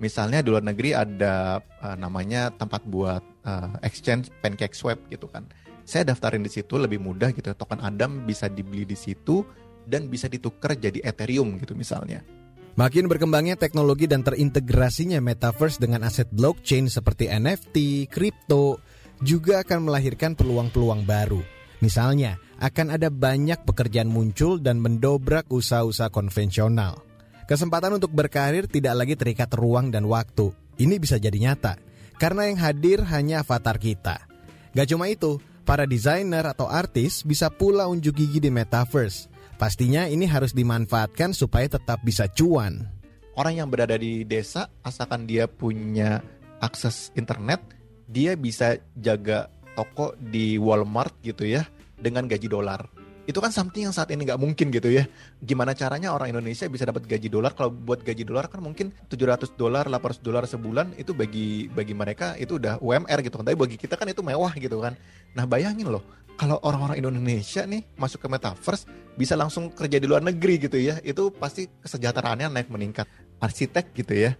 Misalnya 0.01 0.43
di 0.43 0.51
luar 0.51 0.65
negeri 0.65 0.91
ada 0.91 1.61
uh, 1.81 1.95
namanya 1.95 2.51
tempat 2.51 2.83
buat 2.83 3.23
uh, 3.47 3.79
exchange 3.85 4.29
pancake 4.43 4.75
swap 4.75 4.99
gitu 5.07 5.29
kan. 5.29 5.45
Saya 5.85 6.03
daftarin 6.09 6.41
di 6.41 6.49
situ 6.49 6.81
lebih 6.81 6.97
mudah 6.97 7.29
gitu. 7.31 7.53
Token 7.53 7.79
Adam 7.79 8.25
bisa 8.25 8.49
dibeli 8.49 8.83
di 8.83 8.97
situ 8.97 9.45
dan 9.85 10.09
bisa 10.09 10.25
ditukar 10.25 10.73
jadi 10.75 10.99
Ethereum 11.05 11.61
gitu 11.61 11.77
misalnya. 11.77 12.25
Makin 12.75 13.07
berkembangnya 13.07 13.55
teknologi 13.55 14.03
dan 14.03 14.19
terintegrasinya 14.19 15.23
metaverse 15.23 15.79
dengan 15.79 16.03
aset 16.03 16.27
blockchain 16.27 16.91
seperti 16.91 17.31
NFT, 17.31 18.07
kripto, 18.11 18.83
juga 19.23 19.63
akan 19.63 19.87
melahirkan 19.87 20.35
peluang-peluang 20.35 21.07
baru. 21.07 21.39
Misalnya, 21.79 22.35
akan 22.59 22.99
ada 22.99 23.07
banyak 23.07 23.63
pekerjaan 23.63 24.11
muncul 24.11 24.59
dan 24.59 24.83
mendobrak 24.83 25.47
usaha-usaha 25.47 26.11
konvensional. 26.11 26.99
Kesempatan 27.47 27.95
untuk 27.95 28.11
berkarir 28.11 28.67
tidak 28.67 28.95
lagi 28.95 29.15
terikat 29.15 29.55
ruang 29.55 29.87
dan 29.87 30.03
waktu. 30.11 30.51
Ini 30.75 30.99
bisa 30.99 31.15
jadi 31.15 31.35
nyata, 31.35 31.79
karena 32.19 32.51
yang 32.51 32.59
hadir 32.59 32.99
hanya 33.07 33.47
avatar 33.47 33.79
kita. 33.79 34.27
Gak 34.75 34.91
cuma 34.91 35.07
itu, 35.07 35.39
para 35.63 35.87
desainer 35.87 36.43
atau 36.43 36.67
artis 36.67 37.23
bisa 37.23 37.47
pula 37.47 37.87
unjuk 37.87 38.19
gigi 38.19 38.43
di 38.43 38.51
metaverse. 38.51 39.31
Pastinya 39.55 40.03
ini 40.07 40.27
harus 40.27 40.51
dimanfaatkan 40.51 41.31
supaya 41.31 41.71
tetap 41.71 42.03
bisa 42.03 42.27
cuan. 42.27 42.91
Orang 43.35 43.55
yang 43.59 43.67
berada 43.71 43.95
di 43.95 44.23
desa, 44.27 44.71
asalkan 44.83 45.27
dia 45.27 45.47
punya 45.47 46.23
akses 46.59 47.11
internet, 47.15 47.59
dia 48.07 48.35
bisa 48.39 48.79
jaga 48.95 49.51
toko 49.75 50.15
di 50.19 50.55
Walmart 50.55 51.19
gitu 51.23 51.43
ya 51.43 51.67
dengan 51.99 52.27
gaji 52.27 52.47
dolar. 52.47 52.94
Itu 53.25 53.41
kan 53.41 53.49
something 53.49 53.89
yang 53.89 53.93
saat 53.93 54.13
ini 54.13 54.21
nggak 54.21 54.37
mungkin 54.37 54.69
gitu 54.69 54.89
ya. 54.93 55.09
Gimana 55.41 55.73
caranya 55.73 56.13
orang 56.13 56.29
Indonesia 56.29 56.69
bisa 56.69 56.85
dapat 56.85 57.09
gaji 57.09 57.25
dolar? 57.25 57.57
Kalau 57.57 57.73
buat 57.73 58.05
gaji 58.05 58.21
dolar 58.21 58.45
kan 58.45 58.61
mungkin 58.61 58.93
700 59.09 59.57
dolar, 59.57 59.89
800 59.89 60.21
dolar 60.21 60.45
sebulan 60.45 60.93
itu 61.01 61.17
bagi 61.17 61.65
bagi 61.73 61.97
mereka 61.97 62.37
itu 62.37 62.61
udah 62.61 62.77
UMR 62.85 63.19
gitu 63.25 63.41
kan. 63.41 63.45
Tapi 63.49 63.57
bagi 63.57 63.77
kita 63.81 63.97
kan 63.97 64.05
itu 64.09 64.21
mewah 64.21 64.53
gitu 64.53 64.77
kan. 64.77 64.93
Nah 65.33 65.49
bayangin 65.49 65.89
loh, 65.89 66.05
kalau 66.37 66.61
orang-orang 66.61 67.01
Indonesia 67.01 67.65
nih 67.65 67.81
masuk 67.97 68.21
ke 68.21 68.27
metaverse 68.29 68.85
bisa 69.17 69.33
langsung 69.33 69.73
kerja 69.73 69.97
di 69.97 70.05
luar 70.05 70.21
negeri 70.21 70.61
gitu 70.61 70.77
ya. 70.77 71.01
Itu 71.01 71.33
pasti 71.33 71.65
kesejahteraannya 71.81 72.53
naik 72.53 72.69
meningkat. 72.69 73.09
Arsitek 73.41 73.91
gitu 73.97 74.13
ya. 74.13 74.31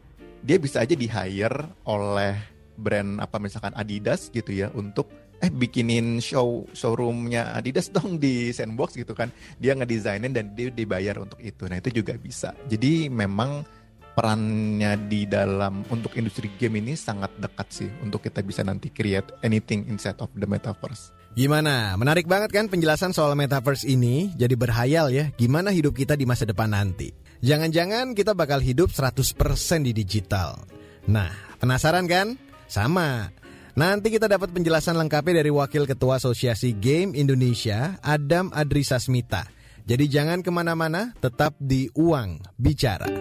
Dia 0.45 0.61
bisa 0.61 0.85
aja 0.85 0.93
di 0.93 1.09
hire 1.09 1.73
oleh 1.89 2.37
brand 2.75 3.23
apa 3.23 3.39
misalkan 3.39 3.71
Adidas 3.73 4.27
gitu 4.29 4.51
ya 4.51 4.69
untuk 4.75 5.07
eh 5.43 5.51
bikinin 5.51 6.23
show 6.23 6.63
showroomnya 6.71 7.55
Adidas 7.55 7.91
dong 7.91 8.19
di 8.21 8.53
sandbox 8.55 8.95
gitu 8.95 9.11
kan 9.11 9.31
dia 9.59 9.75
ngedesainin 9.75 10.31
dan 10.31 10.55
dia 10.55 10.71
dibayar 10.71 11.19
untuk 11.19 11.39
itu 11.43 11.67
nah 11.67 11.79
itu 11.79 12.01
juga 12.03 12.15
bisa 12.15 12.55
jadi 12.67 13.11
memang 13.11 13.67
perannya 14.15 14.95
di 15.11 15.27
dalam 15.27 15.83
untuk 15.91 16.15
industri 16.15 16.47
game 16.55 16.79
ini 16.79 16.95
sangat 16.95 17.35
dekat 17.35 17.67
sih 17.67 17.89
untuk 17.99 18.23
kita 18.23 18.39
bisa 18.41 18.63
nanti 18.63 18.87
create 18.87 19.35
anything 19.43 19.83
inside 19.91 20.15
of 20.23 20.31
the 20.39 20.47
metaverse. 20.47 21.11
Gimana? 21.35 21.99
Menarik 21.99 22.31
banget 22.31 22.55
kan 22.55 22.71
penjelasan 22.71 23.11
soal 23.11 23.35
metaverse 23.35 23.83
ini? 23.83 24.31
Jadi 24.39 24.55
berhayal 24.55 25.11
ya, 25.11 25.27
gimana 25.35 25.75
hidup 25.75 25.91
kita 25.91 26.15
di 26.15 26.23
masa 26.23 26.47
depan 26.47 26.71
nanti? 26.71 27.11
Jangan-jangan 27.43 28.15
kita 28.15 28.31
bakal 28.31 28.63
hidup 28.63 28.87
100% 28.87 29.35
di 29.83 29.91
digital. 29.91 30.63
Nah, 31.11 31.29
penasaran 31.59 32.07
kan? 32.07 32.39
Sama. 32.71 33.29
Nanti 33.75 34.07
kita 34.07 34.31
dapat 34.31 34.55
penjelasan 34.55 34.95
lengkapnya 34.95 35.43
dari 35.43 35.51
Wakil 35.51 35.83
Ketua 35.83 36.15
Asosiasi 36.15 36.79
Game 36.79 37.11
Indonesia, 37.11 37.99
Adam 37.99 38.47
Adrisasmita. 38.55 39.51
Jadi 39.83 40.07
jangan 40.07 40.39
ke 40.39 40.47
mana-mana, 40.47 41.11
tetap 41.19 41.59
di 41.59 41.91
Uang 41.91 42.39
Bicara. 42.55 43.11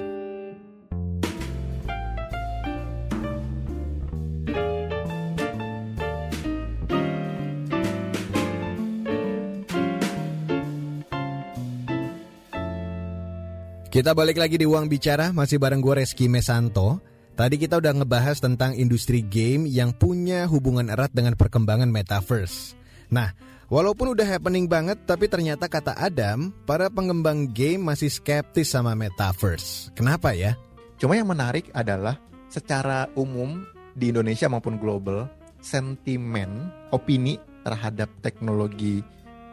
Kita 13.91 14.15
balik 14.15 14.39
lagi 14.39 14.55
di 14.55 14.71
Uang 14.71 14.87
Bicara, 14.87 15.35
masih 15.35 15.59
bareng 15.59 15.83
gue 15.83 15.99
Reski 15.99 16.31
Mesanto. 16.31 17.14
Tadi 17.35 17.59
kita 17.59 17.83
udah 17.83 17.99
ngebahas 17.99 18.39
tentang 18.39 18.79
industri 18.79 19.19
game 19.19 19.67
yang 19.67 19.91
punya 19.91 20.47
hubungan 20.47 20.87
erat 20.87 21.11
dengan 21.11 21.35
perkembangan 21.35 21.91
metaverse. 21.91 22.79
Nah, 23.11 23.35
walaupun 23.67 24.15
udah 24.15 24.23
happening 24.23 24.71
banget, 24.71 25.03
tapi 25.03 25.27
ternyata 25.27 25.67
kata 25.67 25.99
Adam, 25.99 26.55
para 26.63 26.87
pengembang 26.87 27.51
game 27.51 27.83
masih 27.91 28.07
skeptis 28.07 28.71
sama 28.71 28.95
metaverse. 28.95 29.91
Kenapa 29.99 30.31
ya? 30.31 30.55
Cuma 30.95 31.19
yang 31.19 31.27
menarik 31.27 31.75
adalah 31.75 32.23
secara 32.47 33.11
umum 33.19 33.67
di 33.99 34.15
Indonesia 34.15 34.47
maupun 34.47 34.79
global, 34.79 35.27
sentimen, 35.59 36.71
opini 36.95 37.43
terhadap 37.67 38.15
teknologi 38.23 39.03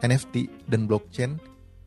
NFT 0.06 0.70
dan 0.70 0.86
blockchain 0.86 1.34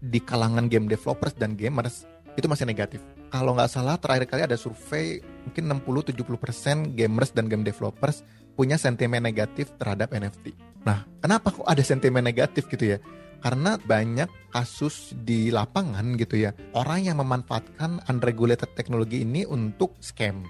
di 0.03 0.19
kalangan 0.19 0.67
game 0.67 0.91
developers 0.91 1.39
dan 1.39 1.55
gamers 1.55 2.03
itu 2.35 2.45
masih 2.51 2.67
negatif. 2.67 2.99
Kalau 3.31 3.55
nggak 3.55 3.71
salah 3.71 3.95
terakhir 3.99 4.27
kali 4.27 4.41
ada 4.43 4.59
survei 4.59 5.23
mungkin 5.47 5.71
60-70% 5.83 6.95
gamers 6.95 7.31
dan 7.31 7.47
game 7.47 7.63
developers 7.63 8.21
punya 8.55 8.79
sentimen 8.79 9.23
negatif 9.23 9.71
terhadap 9.79 10.11
NFT. 10.11 10.55
Nah, 10.87 11.03
kenapa 11.19 11.51
kok 11.51 11.67
ada 11.67 11.83
sentimen 11.83 12.23
negatif 12.23 12.67
gitu 12.71 12.95
ya? 12.95 12.97
Karena 13.43 13.77
banyak 13.77 14.49
kasus 14.49 15.13
di 15.13 15.53
lapangan 15.53 16.17
gitu 16.17 16.39
ya, 16.49 16.55
orang 16.73 17.05
yang 17.05 17.21
memanfaatkan 17.21 18.01
unregulated 18.09 18.71
teknologi 18.73 19.21
ini 19.21 19.45
untuk 19.45 19.93
scam 20.01 20.41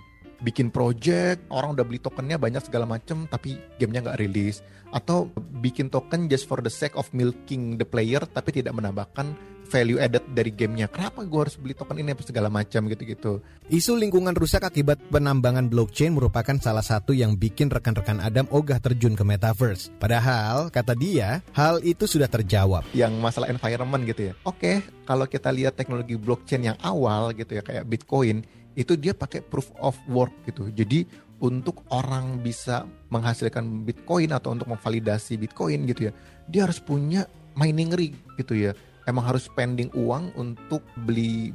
bikin 0.43 0.67
project 0.67 1.47
orang 1.47 1.73
udah 1.79 1.85
beli 1.87 1.99
tokennya 2.01 2.35
banyak 2.35 2.59
segala 2.67 2.83
macem 2.83 3.23
tapi 3.31 3.55
gamenya 3.79 4.11
nggak 4.11 4.19
rilis 4.19 4.59
atau 4.91 5.31
bikin 5.63 5.87
token 5.87 6.27
just 6.27 6.45
for 6.45 6.59
the 6.59 6.71
sake 6.71 6.93
of 6.99 7.07
milking 7.15 7.79
the 7.79 7.87
player 7.87 8.19
tapi 8.35 8.51
tidak 8.51 8.75
menambahkan 8.75 9.31
value 9.65 9.99
added 9.99 10.23
dari 10.31 10.53
gamenya. 10.53 10.87
Kenapa 10.87 11.25
gue 11.25 11.39
harus 11.41 11.57
beli 11.57 11.73
token 11.73 11.99
ini 11.99 12.13
apa 12.13 12.23
segala 12.23 12.47
macam 12.47 12.85
gitu-gitu? 12.87 13.41
Isu 13.67 13.97
lingkungan 13.97 14.37
rusak 14.37 14.63
akibat 14.63 15.01
penambangan 15.09 15.67
blockchain 15.67 16.13
merupakan 16.13 16.55
salah 16.61 16.85
satu 16.85 17.11
yang 17.11 17.35
bikin 17.35 17.73
rekan-rekan 17.73 18.21
Adam 18.21 18.45
ogah 18.53 18.77
terjun 18.79 19.17
ke 19.17 19.25
metaverse. 19.25 19.89
Padahal 19.97 20.69
kata 20.69 20.93
dia 20.95 21.41
hal 21.57 21.81
itu 21.81 22.05
sudah 22.05 22.29
terjawab. 22.29 22.85
Yang 22.93 23.13
masalah 23.19 23.49
environment 23.49 24.05
gitu 24.05 24.31
ya. 24.31 24.33
Oke 24.45 24.85
kalau 25.03 25.25
kita 25.25 25.49
lihat 25.49 25.75
teknologi 25.75 26.15
blockchain 26.15 26.71
yang 26.73 26.77
awal 26.85 27.33
gitu 27.33 27.57
ya 27.57 27.63
kayak 27.65 27.89
Bitcoin 27.89 28.45
itu 28.75 28.93
dia 28.99 29.15
pakai 29.15 29.41
proof 29.41 29.71
of 29.79 29.95
work 30.11 30.31
gitu. 30.45 30.67
Jadi 30.69 31.07
untuk 31.39 31.83
orang 31.91 32.39
bisa 32.39 32.87
menghasilkan 33.11 33.83
Bitcoin 33.83 34.31
atau 34.31 34.55
untuk 34.55 34.71
memvalidasi 34.71 35.35
Bitcoin 35.39 35.83
gitu 35.87 36.11
ya, 36.11 36.11
dia 36.47 36.61
harus 36.67 36.79
punya 36.79 37.27
mining 37.55 37.91
rig 37.95 38.13
gitu 38.39 38.55
ya. 38.55 38.71
Emang 39.05 39.25
harus 39.25 39.45
spending 39.45 39.93
uang 39.93 40.33
untuk 40.37 40.81
beli 41.05 41.53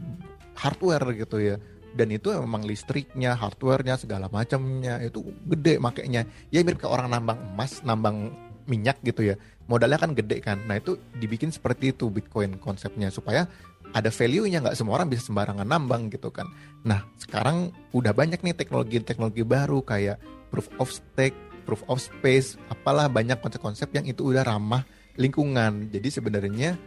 hardware 0.54 1.14
gitu 1.18 1.38
ya. 1.42 1.56
Dan 1.90 2.14
itu 2.14 2.30
memang 2.30 2.62
listriknya, 2.62 3.34
hardwarenya, 3.34 3.98
segala 3.98 4.30
macamnya 4.30 5.02
itu 5.02 5.26
gede 5.50 5.82
makanya. 5.82 6.22
Ya 6.54 6.62
mirip 6.62 6.78
kayak 6.78 6.94
orang 6.94 7.10
nambang 7.10 7.38
emas, 7.54 7.82
nambang 7.82 8.30
minyak 8.70 9.02
gitu 9.02 9.34
ya. 9.34 9.36
Modalnya 9.66 9.98
kan 9.98 10.14
gede 10.14 10.38
kan. 10.38 10.62
Nah 10.70 10.78
itu 10.78 10.94
dibikin 11.18 11.50
seperti 11.50 11.90
itu 11.90 12.06
Bitcoin 12.06 12.62
konsepnya 12.62 13.10
supaya 13.10 13.50
ada 13.90 14.10
value-nya 14.14 14.62
nggak 14.62 14.78
semua 14.78 15.02
orang 15.02 15.10
bisa 15.10 15.26
sembarangan 15.26 15.66
nambang 15.66 16.06
gitu 16.14 16.30
kan. 16.30 16.46
Nah 16.86 17.02
sekarang 17.18 17.74
udah 17.90 18.14
banyak 18.14 18.38
nih 18.38 18.54
teknologi-teknologi 18.54 19.42
baru 19.42 19.82
kayak 19.82 20.22
proof 20.54 20.70
of 20.78 20.90
stake, 20.94 21.34
proof 21.66 21.82
of 21.90 21.98
space, 21.98 22.54
apalah 22.70 23.10
banyak 23.10 23.38
konsep-konsep 23.42 23.90
yang 23.90 24.06
itu 24.06 24.30
udah 24.30 24.46
ramah 24.46 24.86
lingkungan. 25.18 25.90
Jadi 25.90 26.08
sebenarnya 26.10 26.78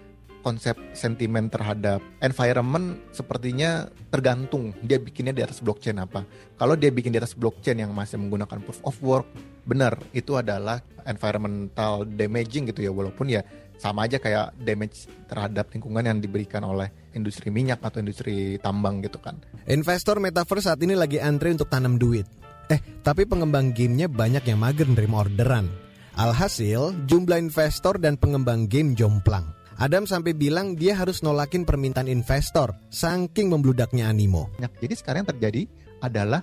konsep 0.44 0.76
sentimen 0.92 1.48
terhadap 1.48 2.04
environment 2.20 3.00
sepertinya 3.16 3.88
tergantung 4.12 4.76
dia 4.84 5.00
bikinnya 5.00 5.32
di 5.32 5.42
atas 5.42 5.64
blockchain 5.64 5.98
apa. 6.04 6.28
Kalau 6.60 6.76
dia 6.76 6.92
bikin 6.92 7.16
di 7.16 7.20
atas 7.24 7.34
blockchain 7.34 7.80
yang 7.80 7.96
masih 7.96 8.20
menggunakan 8.20 8.60
proof 8.60 8.84
of 8.84 8.96
work, 9.00 9.28
benar 9.64 9.96
itu 10.12 10.36
adalah 10.36 10.84
environmental 11.08 12.04
damaging 12.04 12.70
gitu 12.70 12.84
ya 12.84 12.92
walaupun 12.92 13.32
ya 13.32 13.42
sama 13.80 14.06
aja 14.06 14.22
kayak 14.22 14.54
damage 14.60 15.08
terhadap 15.28 15.72
lingkungan 15.74 16.04
yang 16.06 16.20
diberikan 16.20 16.64
oleh 16.64 16.92
industri 17.16 17.50
minyak 17.50 17.82
atau 17.82 18.04
industri 18.04 18.60
tambang 18.60 19.02
gitu 19.02 19.18
kan. 19.20 19.40
Investor 19.66 20.20
metaverse 20.20 20.70
saat 20.70 20.80
ini 20.84 20.94
lagi 20.94 21.18
antri 21.20 21.52
untuk 21.52 21.68
tanam 21.72 21.98
duit. 21.98 22.28
Eh, 22.72 22.80
tapi 23.04 23.28
pengembang 23.28 23.76
gamenya 23.76 24.08
banyak 24.08 24.44
yang 24.48 24.60
mager 24.62 24.88
nerima 24.88 25.28
orderan. 25.28 25.68
Alhasil, 26.14 26.94
jumlah 27.10 27.42
investor 27.42 27.98
dan 27.98 28.16
pengembang 28.16 28.70
game 28.70 28.94
jomplang. 28.94 29.63
Adam 29.84 30.08
sampai 30.08 30.32
bilang 30.32 30.80
dia 30.80 30.96
harus 30.96 31.20
nolakin 31.20 31.68
permintaan 31.68 32.08
investor, 32.08 32.72
saking 32.88 33.52
membludaknya 33.52 34.08
animo. 34.08 34.48
Jadi 34.80 34.96
sekarang 34.96 35.28
yang 35.28 35.32
terjadi 35.36 35.62
adalah 36.00 36.40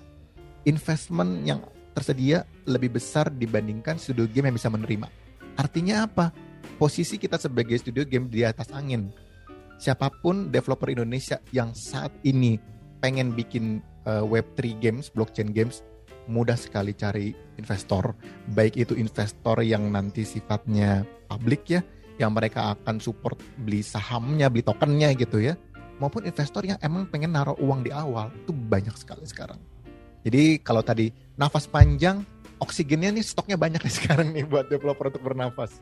investment 0.68 1.48
yang 1.48 1.64
tersedia 1.96 2.44
lebih 2.68 3.00
besar 3.00 3.32
dibandingkan 3.32 3.96
studio 3.96 4.28
game 4.28 4.52
yang 4.52 4.60
bisa 4.60 4.68
menerima. 4.68 5.08
Artinya 5.56 6.04
apa? 6.04 6.36
Posisi 6.76 7.16
kita 7.16 7.40
sebagai 7.40 7.80
studio 7.80 8.04
game 8.04 8.28
di 8.28 8.44
atas 8.44 8.68
angin. 8.76 9.08
Siapa 9.80 10.12
pun 10.20 10.52
developer 10.52 10.92
Indonesia 10.92 11.40
yang 11.48 11.72
saat 11.72 12.12
ini 12.28 12.60
pengen 13.00 13.32
bikin 13.32 13.80
uh, 14.04 14.20
Web3 14.20 14.76
games, 14.84 15.08
blockchain 15.16 15.56
games, 15.56 15.80
mudah 16.28 16.60
sekali 16.60 16.92
cari 16.92 17.32
investor. 17.56 18.12
Baik 18.52 18.76
itu 18.76 18.92
investor 19.00 19.64
yang 19.64 19.88
nanti 19.88 20.28
sifatnya 20.28 21.08
publik 21.24 21.64
ya, 21.72 21.80
yang 22.20 22.36
mereka 22.36 22.76
akan 22.76 23.00
support 23.00 23.40
beli 23.56 23.80
sahamnya, 23.80 24.52
beli 24.52 24.60
tokennya 24.60 25.16
gitu 25.16 25.40
ya, 25.40 25.56
maupun 25.96 26.28
investor 26.28 26.60
yang 26.68 26.76
emang 26.84 27.08
pengen 27.08 27.32
naruh 27.32 27.56
uang 27.56 27.80
di 27.80 27.90
awal 27.90 28.28
itu 28.36 28.52
banyak 28.52 28.92
sekali 28.92 29.24
sekarang. 29.24 29.56
Jadi 30.20 30.60
kalau 30.60 30.84
tadi 30.84 31.08
nafas 31.40 31.64
panjang, 31.64 32.20
oksigennya 32.60 33.08
nih 33.16 33.24
stoknya 33.24 33.56
banyak 33.56 33.80
nih 33.80 33.94
sekarang 34.04 34.36
nih 34.36 34.44
buat 34.44 34.68
developer 34.68 35.08
untuk 35.08 35.24
bernafas. 35.24 35.80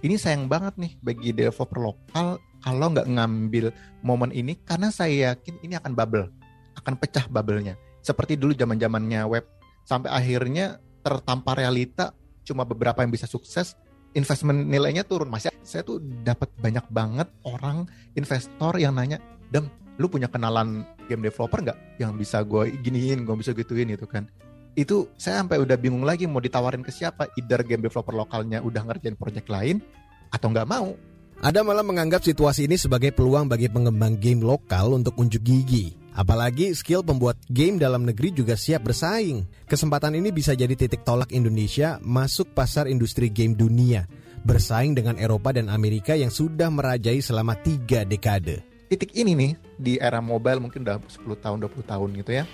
Ini 0.00 0.16
sayang 0.16 0.48
banget 0.48 0.76
nih 0.80 0.92
bagi 1.00 1.32
developer 1.36 1.80
lokal 1.80 2.40
kalau 2.64 2.86
nggak 2.92 3.08
ngambil 3.08 3.72
momen 4.00 4.32
ini 4.32 4.56
karena 4.64 4.88
saya 4.88 5.36
yakin 5.36 5.60
ini 5.60 5.76
akan 5.76 5.92
bubble, 5.92 6.32
akan 6.80 6.96
pecah 6.96 7.28
bubble-nya. 7.28 7.76
Seperti 8.00 8.40
dulu 8.40 8.56
zaman 8.56 8.80
zamannya 8.80 9.24
web 9.28 9.44
sampai 9.84 10.12
akhirnya 10.12 10.80
tertampar 11.04 11.60
realita 11.60 12.16
cuma 12.44 12.64
beberapa 12.64 13.00
yang 13.00 13.12
bisa 13.12 13.24
sukses 13.24 13.76
investment 14.14 14.66
nilainya 14.70 15.04
turun. 15.06 15.28
Mas 15.28 15.46
saya 15.46 15.82
tuh 15.82 16.00
dapat 16.00 16.50
banyak 16.58 16.86
banget 16.90 17.28
orang 17.46 17.86
investor 18.14 18.78
yang 18.78 18.96
nanya 18.96 19.18
dem 19.50 19.68
lu 19.98 20.10
punya 20.10 20.26
kenalan 20.26 20.82
game 21.06 21.22
developer 21.22 21.60
nggak? 21.60 21.78
Yang 22.02 22.12
bisa 22.18 22.42
gue 22.42 22.74
giniin 22.82 23.26
gue 23.26 23.34
bisa 23.38 23.54
gituin 23.54 23.90
gitu 23.90 24.06
kan. 24.06 24.26
Itu 24.74 25.14
saya 25.14 25.42
sampai 25.42 25.62
udah 25.62 25.78
bingung 25.78 26.02
lagi 26.02 26.26
mau 26.26 26.42
ditawarin 26.42 26.82
ke 26.82 26.90
siapa 26.90 27.30
either 27.38 27.62
game 27.62 27.82
developer 27.82 28.14
lokalnya 28.14 28.58
udah 28.58 28.82
ngerjain 28.90 29.14
project 29.14 29.46
lain 29.46 29.78
atau 30.34 30.50
nggak 30.50 30.66
mau. 30.66 30.94
Ada 31.42 31.66
malah 31.66 31.82
menganggap 31.82 32.22
situasi 32.22 32.70
ini 32.70 32.78
sebagai 32.78 33.10
peluang 33.10 33.50
bagi 33.50 33.66
pengembang 33.66 34.18
game 34.18 34.42
lokal 34.42 34.94
untuk 34.94 35.18
unjuk 35.18 35.42
gigi 35.42 36.03
Apalagi 36.14 36.70
skill 36.78 37.02
pembuat 37.02 37.34
game 37.50 37.74
dalam 37.74 38.06
negeri 38.06 38.30
juga 38.30 38.54
siap 38.54 38.86
bersaing. 38.86 39.66
Kesempatan 39.66 40.14
ini 40.14 40.30
bisa 40.30 40.54
jadi 40.54 40.70
titik 40.78 41.02
tolak 41.02 41.34
Indonesia 41.34 41.98
masuk 42.06 42.54
pasar 42.54 42.86
industri 42.86 43.26
game 43.34 43.58
dunia, 43.58 44.06
bersaing 44.46 44.94
dengan 44.94 45.18
Eropa 45.18 45.50
dan 45.50 45.66
Amerika 45.66 46.14
yang 46.14 46.30
sudah 46.30 46.70
merajai 46.70 47.18
selama 47.18 47.58
tiga 47.58 48.06
dekade. 48.06 48.62
Titik 48.86 49.10
ini 49.18 49.34
nih, 49.34 49.52
di 49.74 49.92
era 49.98 50.22
mobile 50.22 50.62
mungkin 50.62 50.86
udah 50.86 51.02
10 51.02 51.34
tahun, 51.34 51.58
20 51.66 51.82
tahun 51.82 52.08
gitu 52.22 52.30
ya, 52.30 52.44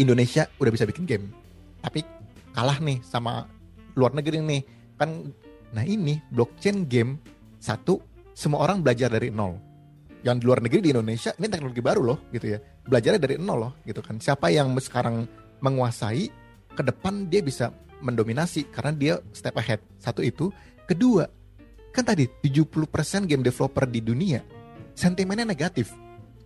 Indonesia 0.00 0.48
udah 0.56 0.72
bisa 0.72 0.88
bikin 0.88 1.04
game. 1.04 1.28
Tapi 1.84 2.00
kalah 2.56 2.80
nih 2.80 3.04
sama 3.04 3.52
luar 3.92 4.16
negeri 4.16 4.40
nih. 4.40 4.62
Kan, 4.96 5.28
nah 5.76 5.84
ini 5.84 6.24
blockchain 6.32 6.88
game, 6.88 7.20
satu, 7.60 8.00
semua 8.32 8.64
orang 8.64 8.80
belajar 8.80 9.12
dari 9.12 9.28
nol 9.28 9.71
yang 10.22 10.38
di 10.38 10.46
luar 10.46 10.62
negeri 10.62 10.80
di 10.82 10.90
Indonesia 10.94 11.34
ini 11.34 11.46
teknologi 11.50 11.82
baru 11.82 12.02
loh 12.02 12.18
gitu 12.30 12.46
ya. 12.54 12.58
Belajarnya 12.86 13.20
dari 13.20 13.34
nol 13.38 13.58
loh 13.58 13.72
gitu 13.82 13.98
kan. 14.02 14.22
Siapa 14.22 14.50
yang 14.54 14.70
sekarang 14.78 15.26
menguasai 15.62 16.30
ke 16.72 16.82
depan 16.82 17.26
dia 17.26 17.42
bisa 17.42 17.74
mendominasi 18.02 18.70
karena 18.70 18.92
dia 18.94 19.14
step 19.34 19.58
ahead. 19.58 19.82
Satu 19.98 20.22
itu. 20.22 20.50
Kedua 20.86 21.26
kan 21.94 22.02
tadi 22.02 22.26
70% 22.26 23.28
game 23.28 23.44
developer 23.44 23.84
di 23.86 24.00
dunia 24.02 24.40
sentimennya 24.94 25.46
negatif. 25.46 25.92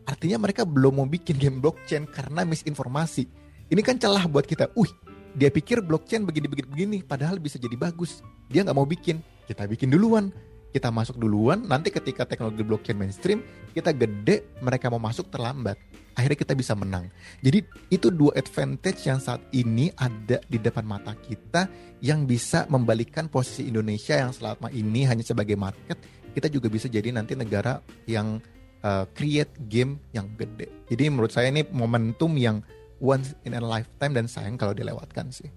Artinya 0.07 0.39
mereka 0.39 0.63
belum 0.63 1.03
mau 1.03 1.09
bikin 1.09 1.37
game 1.37 1.59
blockchain 1.59 2.07
karena 2.09 2.47
misinformasi. 2.47 3.27
Ini 3.67 3.81
kan 3.83 3.99
celah 3.99 4.25
buat 4.31 4.47
kita. 4.47 4.71
Uh 4.79 4.89
dia 5.37 5.53
pikir 5.53 5.85
blockchain 5.85 6.25
begini-begini 6.25 6.69
begini 6.73 6.99
padahal 7.05 7.37
bisa 7.37 7.61
jadi 7.61 7.77
bagus. 7.77 8.25
Dia 8.49 8.65
nggak 8.65 8.77
mau 8.77 8.89
bikin. 8.89 9.21
Kita 9.45 9.69
bikin 9.69 9.93
duluan 9.93 10.33
kita 10.77 10.93
masuk 10.93 11.17
duluan, 11.17 11.65
nanti 11.65 11.89
ketika 11.89 12.29
teknologi 12.29 12.61
blockchain 12.61 13.01
mainstream, 13.01 13.41
kita 13.73 13.97
gede, 13.97 14.45
mereka 14.61 14.93
mau 14.93 15.01
masuk 15.01 15.33
terlambat. 15.33 15.81
Akhirnya 16.13 16.37
kita 16.37 16.53
bisa 16.53 16.77
menang. 16.77 17.09
Jadi 17.41 17.65
itu 17.89 18.13
dua 18.13 18.37
advantage 18.37 19.09
yang 19.09 19.17
saat 19.17 19.41
ini 19.57 19.89
ada 19.97 20.37
di 20.45 20.61
depan 20.61 20.85
mata 20.85 21.17
kita 21.17 21.65
yang 22.05 22.29
bisa 22.29 22.69
membalikan 22.69 23.33
posisi 23.33 23.73
Indonesia 23.73 24.21
yang 24.21 24.37
selama 24.37 24.69
ini 24.69 25.09
hanya 25.09 25.25
sebagai 25.25 25.57
market, 25.57 25.97
kita 26.37 26.53
juga 26.53 26.69
bisa 26.69 26.93
jadi 26.93 27.09
nanti 27.09 27.33
negara 27.33 27.81
yang 28.05 28.37
uh, 28.85 29.09
create 29.17 29.53
game 29.73 29.97
yang 30.13 30.29
gede. 30.37 30.69
Jadi 30.93 31.05
menurut 31.09 31.33
saya 31.33 31.49
ini 31.49 31.65
momentum 31.73 32.37
yang 32.37 32.61
once 33.01 33.33
in 33.49 33.57
a 33.57 33.61
lifetime 33.61 34.13
dan 34.13 34.29
sayang 34.29 34.61
kalau 34.61 34.77
dilewatkan 34.77 35.33
sih. 35.33 35.49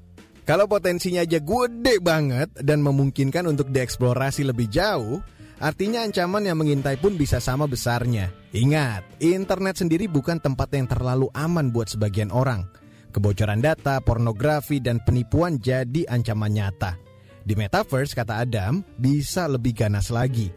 Kalau 0.49 0.65
potensinya 0.65 1.21
aja 1.21 1.37
gede 1.37 2.01
banget 2.01 2.49
dan 2.65 2.81
memungkinkan 2.81 3.45
untuk 3.45 3.69
dieksplorasi 3.69 4.49
lebih 4.49 4.65
jauh, 4.65 5.21
artinya 5.61 6.01
ancaman 6.01 6.41
yang 6.41 6.57
mengintai 6.57 6.97
pun 6.97 7.13
bisa 7.13 7.37
sama 7.37 7.69
besarnya. 7.69 8.33
Ingat, 8.49 9.21
internet 9.21 9.77
sendiri 9.77 10.09
bukan 10.09 10.41
tempat 10.41 10.73
yang 10.73 10.89
terlalu 10.89 11.29
aman 11.37 11.69
buat 11.69 11.93
sebagian 11.93 12.33
orang. 12.33 12.65
Kebocoran 13.13 13.61
data, 13.61 14.01
pornografi, 14.01 14.81
dan 14.81 14.97
penipuan 15.05 15.61
jadi 15.61 16.09
ancaman 16.09 16.49
nyata. 16.49 16.97
Di 17.45 17.53
metaverse, 17.53 18.17
kata 18.17 18.41
Adam, 18.41 18.81
bisa 18.97 19.45
lebih 19.45 19.77
ganas 19.77 20.09
lagi. 20.09 20.49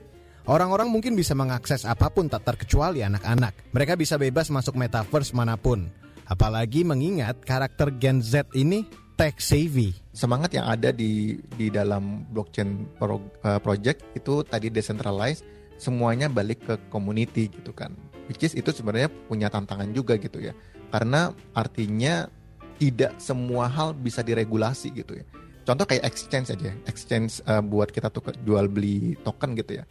Orang-orang 0.48 0.88
mungkin 0.88 1.12
bisa 1.12 1.36
mengakses 1.36 1.84
apa 1.84 2.08
pun 2.08 2.32
tak 2.32 2.48
terkecuali 2.48 3.04
anak-anak. 3.04 3.76
Mereka 3.76 4.00
bisa 4.00 4.16
bebas 4.16 4.48
masuk 4.48 4.72
metaverse 4.72 5.36
mana 5.36 5.60
pun. 5.60 5.92
Apalagi 6.24 6.80
mengingat 6.80 7.44
karakter 7.44 7.92
Gen 8.00 8.24
Z 8.24 8.48
ini 8.56 8.88
tech 9.16 9.38
savvy. 9.38 9.92
Semangat 10.12 10.52
yang 10.56 10.68
ada 10.68 10.92
di 10.92 11.40
di 11.56 11.72
dalam 11.72 12.26
blockchain 12.28 12.98
pro, 12.98 13.20
uh, 13.44 13.60
project 13.60 14.04
itu 14.16 14.44
tadi 14.44 14.68
decentralized, 14.68 15.44
semuanya 15.80 16.28
balik 16.28 16.64
ke 16.64 16.74
community 16.92 17.48
gitu 17.48 17.72
kan. 17.72 17.92
Which 18.28 18.44
is 18.44 18.54
itu 18.56 18.70
sebenarnya 18.70 19.10
punya 19.28 19.48
tantangan 19.48 19.90
juga 19.92 20.16
gitu 20.16 20.40
ya. 20.40 20.54
Karena 20.92 21.32
artinya 21.56 22.28
tidak 22.76 23.16
semua 23.22 23.70
hal 23.70 23.94
bisa 23.94 24.20
diregulasi 24.20 24.92
gitu 24.92 25.20
ya. 25.20 25.24
Contoh 25.62 25.86
kayak 25.86 26.02
exchange 26.02 26.50
aja, 26.50 26.74
exchange 26.90 27.38
uh, 27.46 27.62
buat 27.62 27.94
kita 27.94 28.10
tuh 28.10 28.34
jual 28.42 28.66
beli 28.66 29.14
token 29.22 29.54
gitu 29.54 29.78
ya. 29.78 29.84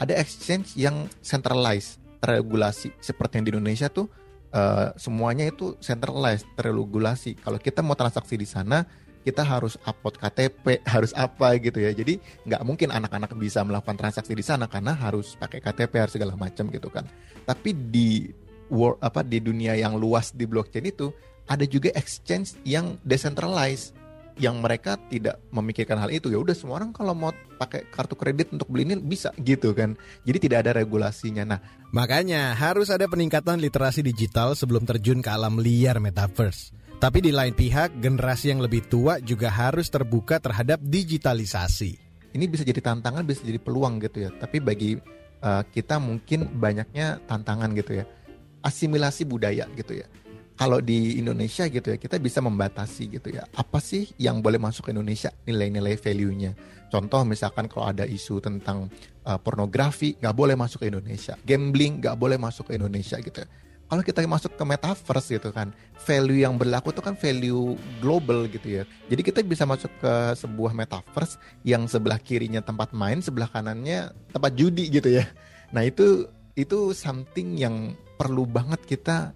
Ada 0.00 0.16
exchange 0.16 0.80
yang 0.80 1.12
centralized, 1.20 2.00
terregulasi 2.24 2.96
seperti 3.04 3.40
yang 3.40 3.44
di 3.44 3.52
Indonesia 3.52 3.92
tuh 3.92 4.08
uh, 4.54 4.94
semuanya 4.98 5.48
itu 5.48 5.74
centralized, 5.82 6.46
terregulasi. 6.54 7.38
Kalau 7.38 7.58
kita 7.58 7.80
mau 7.82 7.94
transaksi 7.94 8.34
di 8.38 8.46
sana, 8.46 8.86
kita 9.20 9.44
harus 9.44 9.76
upload 9.84 10.16
KTP, 10.16 10.80
harus 10.94 11.12
apa 11.14 11.56
gitu 11.60 11.78
ya. 11.80 11.92
Jadi 11.92 12.18
nggak 12.46 12.62
mungkin 12.66 12.88
anak-anak 12.90 13.34
bisa 13.36 13.60
melakukan 13.62 13.98
transaksi 13.98 14.32
di 14.32 14.44
sana 14.44 14.66
karena 14.66 14.96
harus 14.96 15.36
pakai 15.36 15.60
KTP 15.60 15.92
harus 16.00 16.14
segala 16.14 16.34
macam 16.34 16.68
gitu 16.72 16.88
kan. 16.88 17.04
Tapi 17.44 17.72
di 17.72 18.30
world 18.70 19.02
apa 19.02 19.26
di 19.26 19.42
dunia 19.42 19.74
yang 19.74 19.98
luas 19.98 20.30
di 20.30 20.46
blockchain 20.46 20.86
itu 20.86 21.10
ada 21.50 21.66
juga 21.66 21.90
exchange 21.98 22.54
yang 22.62 22.94
decentralized 23.02 23.98
yang 24.40 24.64
mereka 24.64 24.96
tidak 25.12 25.36
memikirkan 25.52 26.00
hal 26.00 26.08
itu. 26.08 26.32
Ya 26.32 26.40
udah 26.40 26.56
semua 26.56 26.80
orang 26.80 26.96
kalau 26.96 27.12
mau 27.12 27.30
pakai 27.60 27.84
kartu 27.92 28.16
kredit 28.16 28.56
untuk 28.56 28.72
beli 28.72 28.88
ini 28.88 28.96
bisa 28.96 29.36
gitu 29.36 29.76
kan. 29.76 30.00
Jadi 30.24 30.48
tidak 30.48 30.64
ada 30.66 30.80
regulasinya. 30.80 31.44
Nah 31.44 31.60
makanya 31.92 32.56
harus 32.56 32.88
ada 32.88 33.04
peningkatan 33.04 33.60
literasi 33.60 34.00
digital 34.00 34.56
sebelum 34.56 34.88
terjun 34.88 35.20
ke 35.20 35.28
alam 35.28 35.60
liar 35.60 36.00
metaverse. 36.00 36.72
Tapi 36.96 37.20
di 37.20 37.32
lain 37.32 37.52
pihak 37.52 38.00
generasi 38.00 38.52
yang 38.56 38.64
lebih 38.64 38.88
tua 38.88 39.20
juga 39.20 39.52
harus 39.52 39.92
terbuka 39.92 40.40
terhadap 40.40 40.80
digitalisasi. 40.80 41.92
Ini 42.32 42.44
bisa 42.48 42.64
jadi 42.64 42.80
tantangan 42.80 43.28
bisa 43.28 43.44
jadi 43.44 43.60
peluang 43.60 44.00
gitu 44.00 44.24
ya. 44.24 44.30
Tapi 44.32 44.64
bagi 44.64 44.96
uh, 45.44 45.62
kita 45.68 46.00
mungkin 46.00 46.48
banyaknya 46.56 47.20
tantangan 47.28 47.76
gitu 47.76 48.00
ya. 48.00 48.04
Asimilasi 48.60 49.24
budaya 49.24 49.64
gitu 49.76 50.00
ya 50.00 50.08
kalau 50.60 50.84
di 50.84 51.16
Indonesia 51.16 51.64
gitu 51.72 51.88
ya 51.88 51.96
kita 51.96 52.20
bisa 52.20 52.44
membatasi 52.44 53.16
gitu 53.16 53.32
ya. 53.32 53.48
Apa 53.56 53.80
sih 53.80 54.12
yang 54.20 54.44
boleh 54.44 54.60
masuk 54.60 54.84
ke 54.84 54.90
Indonesia? 54.92 55.32
Nilai-nilai 55.48 55.96
value-nya. 55.96 56.52
Contoh 56.92 57.24
misalkan 57.24 57.64
kalau 57.64 57.88
ada 57.88 58.04
isu 58.04 58.44
tentang 58.44 58.92
uh, 59.24 59.40
pornografi 59.40 60.20
nggak 60.20 60.36
boleh 60.36 60.60
masuk 60.60 60.84
ke 60.84 60.92
Indonesia. 60.92 61.40
Gambling 61.48 62.04
nggak 62.04 62.12
boleh 62.20 62.36
masuk 62.36 62.68
ke 62.68 62.76
Indonesia 62.76 63.16
gitu 63.24 63.40
ya. 63.40 63.48
kalau 63.90 64.06
kita 64.06 64.22
masuk 64.22 64.54
ke 64.54 64.62
metaverse 64.62 65.34
gitu 65.34 65.50
kan 65.50 65.74
value 66.06 66.46
yang 66.46 66.54
berlaku 66.54 66.94
itu 66.94 67.02
kan 67.02 67.18
value 67.18 67.74
global 67.98 68.46
gitu 68.46 68.78
ya. 68.78 68.82
Jadi 69.10 69.22
kita 69.26 69.40
bisa 69.42 69.66
masuk 69.66 69.90
ke 69.98 70.14
sebuah 70.38 70.76
metaverse 70.76 71.40
yang 71.66 71.90
sebelah 71.90 72.22
kirinya 72.22 72.62
tempat 72.62 72.94
main 72.94 73.18
sebelah 73.18 73.50
kanannya 73.50 74.14
tempat 74.30 74.52
judi 74.54 74.92
gitu 74.94 75.10
ya. 75.10 75.26
Nah 75.74 75.82
itu 75.82 76.30
itu 76.54 76.94
something 76.94 77.58
yang 77.58 77.98
perlu 78.14 78.46
banget 78.46 78.78
kita 78.86 79.34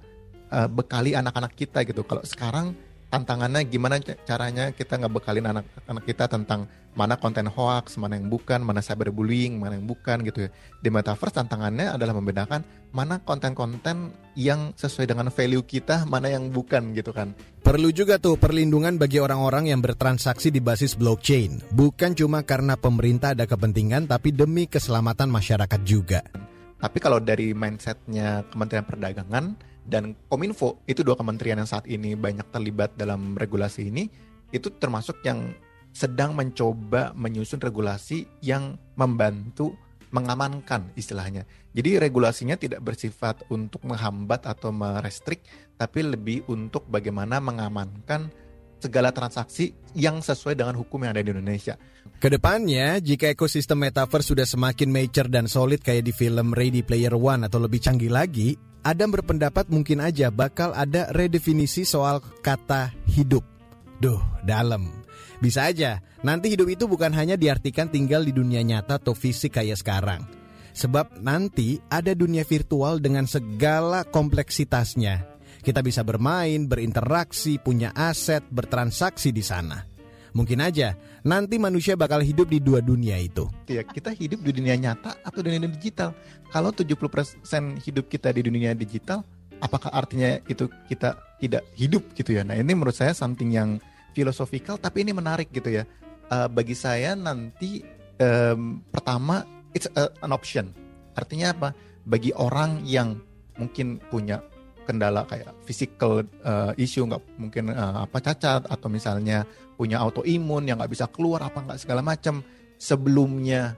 uh, 0.55 0.71
bekali 0.71 1.19
anak-anak 1.19 1.59
kita 1.59 1.83
gitu. 1.83 2.07
Kalau 2.07 2.23
sekarang 2.23 2.79
tantangannya 3.11 3.67
gimana 3.67 3.99
caranya 4.27 4.71
kita 4.75 4.99
nggak 4.99 5.15
bekalin 5.15 5.47
anak-anak 5.51 6.05
kita 6.07 6.31
tentang 6.31 6.67
mana 6.95 7.19
konten 7.19 7.51
hoax, 7.51 7.99
mana 7.99 8.15
yang 8.15 8.31
bukan, 8.31 8.63
mana 8.63 8.79
cyberbullying, 8.79 9.59
mana 9.59 9.75
yang 9.75 9.87
bukan 9.87 10.23
gitu 10.23 10.47
ya. 10.47 10.51
Di 10.79 10.95
metaverse 10.95 11.35
tantangannya 11.43 11.91
adalah 11.91 12.15
membedakan 12.15 12.63
mana 12.95 13.19
konten-konten 13.19 14.15
yang 14.39 14.71
sesuai 14.79 15.11
dengan 15.11 15.27
value 15.35 15.67
kita, 15.67 16.07
mana 16.07 16.31
yang 16.31 16.55
bukan 16.55 16.95
gitu 16.95 17.11
kan. 17.11 17.35
Perlu 17.67 17.91
juga 17.91 18.23
tuh 18.23 18.39
perlindungan 18.39 18.95
bagi 18.95 19.19
orang-orang 19.19 19.75
yang 19.75 19.83
bertransaksi 19.83 20.55
di 20.55 20.63
basis 20.63 20.95
blockchain. 20.95 21.67
Bukan 21.75 22.15
cuma 22.15 22.47
karena 22.47 22.79
pemerintah 22.79 23.35
ada 23.35 23.51
kepentingan, 23.51 24.07
tapi 24.07 24.31
demi 24.31 24.71
keselamatan 24.71 25.27
masyarakat 25.35 25.81
juga. 25.83 26.23
Tapi 26.79 26.99
kalau 27.03 27.19
dari 27.19 27.57
mindsetnya 27.57 28.47
Kementerian 28.53 28.87
Perdagangan, 28.87 29.74
dan 29.85 30.17
Kominfo 30.33 30.81
itu 30.89 31.05
dua 31.05 31.15
kementerian 31.15 31.61
yang 31.61 31.69
saat 31.69 31.85
ini 31.85 32.17
banyak 32.17 32.49
terlibat 32.49 32.97
dalam 32.97 33.37
regulasi 33.37 33.93
ini 33.93 34.09
itu 34.51 34.73
termasuk 34.81 35.21
yang 35.29 35.53
sedang 35.95 36.35
mencoba 36.35 37.15
menyusun 37.15 37.63
regulasi 37.63 38.27
yang 38.43 38.75
membantu 38.99 39.77
mengamankan 40.15 40.95
istilahnya. 40.95 41.43
Jadi 41.75 41.99
regulasinya 41.99 42.55
tidak 42.55 42.87
bersifat 42.87 43.47
untuk 43.51 43.83
menghambat 43.83 44.47
atau 44.47 44.71
merestrik 44.71 45.43
tapi 45.75 46.07
lebih 46.07 46.47
untuk 46.47 46.87
bagaimana 46.87 47.43
mengamankan 47.43 48.31
segala 48.79 49.11
transaksi 49.11 49.75
yang 49.97 50.21
sesuai 50.23 50.55
dengan 50.55 50.77
hukum 50.77 51.03
yang 51.03 51.17
ada 51.17 51.25
di 51.25 51.33
Indonesia. 51.35 51.75
Ke 52.21 52.29
depannya, 52.31 53.01
jika 53.01 53.33
ekosistem 53.33 53.81
metaverse 53.81 54.37
sudah 54.37 54.47
semakin 54.47 54.93
mature 54.93 55.27
dan 55.33 55.49
solid 55.49 55.81
kayak 55.81 56.05
di 56.05 56.13
film 56.13 56.53
Ready 56.53 56.85
Player 56.85 57.17
One 57.17 57.49
atau 57.49 57.59
lebih 57.59 57.81
canggih 57.81 58.13
lagi, 58.13 58.55
Adam 58.85 59.17
berpendapat 59.17 59.73
mungkin 59.73 60.05
aja 60.05 60.29
bakal 60.29 60.77
ada 60.77 61.09
redefinisi 61.17 61.89
soal 61.89 62.21
kata 62.45 62.93
hidup. 63.09 63.41
Duh, 63.97 64.21
dalam. 64.45 64.93
Bisa 65.41 65.73
aja, 65.73 66.05
nanti 66.21 66.53
hidup 66.53 66.69
itu 66.69 66.85
bukan 66.85 67.09
hanya 67.17 67.41
diartikan 67.41 67.89
tinggal 67.89 68.21
di 68.21 68.37
dunia 68.37 68.61
nyata 68.61 69.01
atau 69.01 69.17
fisik 69.17 69.57
kayak 69.57 69.81
sekarang. 69.81 70.29
Sebab 70.77 71.25
nanti 71.25 71.81
ada 71.89 72.13
dunia 72.13 72.45
virtual 72.45 73.01
dengan 73.01 73.25
segala 73.25 74.05
kompleksitasnya. 74.05 75.33
Kita 75.65 75.81
bisa 75.81 76.05
bermain, 76.05 76.69
berinteraksi, 76.69 77.57
punya 77.57 77.89
aset, 77.97 78.45
bertransaksi 78.53 79.33
di 79.33 79.41
sana. 79.41 79.94
Mungkin 80.35 80.59
aja 80.59 80.99
nanti 81.23 81.63
manusia 81.63 81.95
bakal 81.95 82.19
hidup 82.19 82.51
di 82.51 82.59
dua 82.59 82.83
dunia 82.83 83.15
itu. 83.23 83.47
Ya, 83.71 83.87
kita 83.87 84.11
hidup 84.11 84.43
di 84.43 84.51
dunia 84.51 84.75
nyata 84.75 85.15
atau 85.23 85.39
di 85.47 85.55
dunia 85.55 85.71
digital. 85.71 86.11
Kalau 86.51 86.75
70% 86.75 87.79
hidup 87.79 88.11
kita 88.11 88.35
di 88.35 88.43
dunia 88.43 88.75
digital, 88.75 89.23
apakah 89.63 89.95
artinya 89.95 90.43
itu 90.51 90.67
kita 90.91 91.15
tidak 91.39 91.63
hidup 91.79 92.03
gitu 92.19 92.35
ya? 92.35 92.43
Nah, 92.43 92.59
ini 92.59 92.75
menurut 92.75 92.99
saya 92.99 93.15
something 93.15 93.55
yang 93.55 93.79
filosofikal 94.11 94.75
tapi 94.75 95.07
ini 95.07 95.15
menarik 95.15 95.55
gitu 95.55 95.71
ya. 95.71 95.87
Uh, 96.27 96.51
bagi 96.51 96.75
saya 96.75 97.15
nanti 97.15 97.87
um, 98.19 98.83
pertama 98.91 99.47
it's 99.71 99.87
a, 99.95 100.11
an 100.19 100.35
option. 100.35 100.75
Artinya 101.15 101.55
apa? 101.55 101.69
Bagi 102.11 102.35
orang 102.35 102.83
yang 102.83 103.23
mungkin 103.55 104.03
punya 104.11 104.43
kendala 104.85 105.25
kayak 105.27 105.53
physical 105.65 106.23
uh, 106.45 106.73
issue 106.79 107.05
nggak 107.09 107.21
mungkin 107.41 107.73
uh, 107.73 108.05
apa 108.05 108.21
cacat 108.21 108.69
atau 108.69 108.89
misalnya 108.93 109.49
punya 109.75 109.99
autoimun 109.99 110.69
yang 110.69 110.79
nggak 110.79 110.93
bisa 110.93 111.09
keluar 111.11 111.43
apa 111.43 111.65
nggak 111.65 111.81
segala 111.81 112.05
macam 112.05 112.45
sebelumnya 112.79 113.75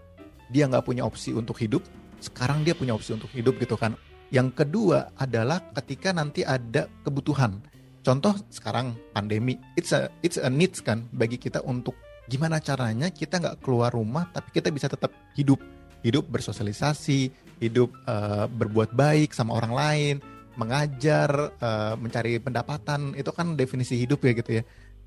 dia 0.50 0.68
nggak 0.68 0.84
punya 0.84 1.02
opsi 1.06 1.32
untuk 1.32 1.58
hidup 1.58 1.82
sekarang 2.20 2.64
dia 2.64 2.74
punya 2.74 2.96
opsi 2.96 3.14
untuk 3.14 3.30
hidup 3.32 3.56
gitu 3.60 3.76
kan. 3.76 3.94
Yang 4.32 4.64
kedua 4.64 5.14
adalah 5.14 5.62
ketika 5.70 6.10
nanti 6.10 6.42
ada 6.42 6.90
kebutuhan. 7.06 7.62
Contoh 8.02 8.34
sekarang 8.50 8.94
pandemi 9.10 9.58
it's 9.74 9.90
a 9.90 10.10
it's 10.22 10.38
a 10.38 10.50
needs 10.50 10.82
kan 10.82 11.06
bagi 11.10 11.38
kita 11.38 11.62
untuk 11.62 11.94
gimana 12.26 12.58
caranya 12.58 13.10
kita 13.10 13.38
nggak 13.38 13.62
keluar 13.62 13.94
rumah 13.94 14.26
tapi 14.30 14.50
kita 14.50 14.70
bisa 14.74 14.90
tetap 14.90 15.14
hidup. 15.38 15.62
Hidup 16.02 16.26
bersosialisasi 16.30 17.46
hidup 17.58 17.90
uh, 18.04 18.46
berbuat 18.46 18.92
baik 18.92 19.32
sama 19.32 19.56
orang 19.56 19.72
lain 19.72 20.14
mengajar, 20.56 21.52
uh, 21.60 21.94
mencari 22.00 22.40
pendapatan, 22.40 23.14
itu 23.14 23.30
kan 23.32 23.54
definisi 23.54 24.00
hidup 24.00 24.24
ya 24.24 24.32
gitu 24.36 24.50
ya. 24.60 24.62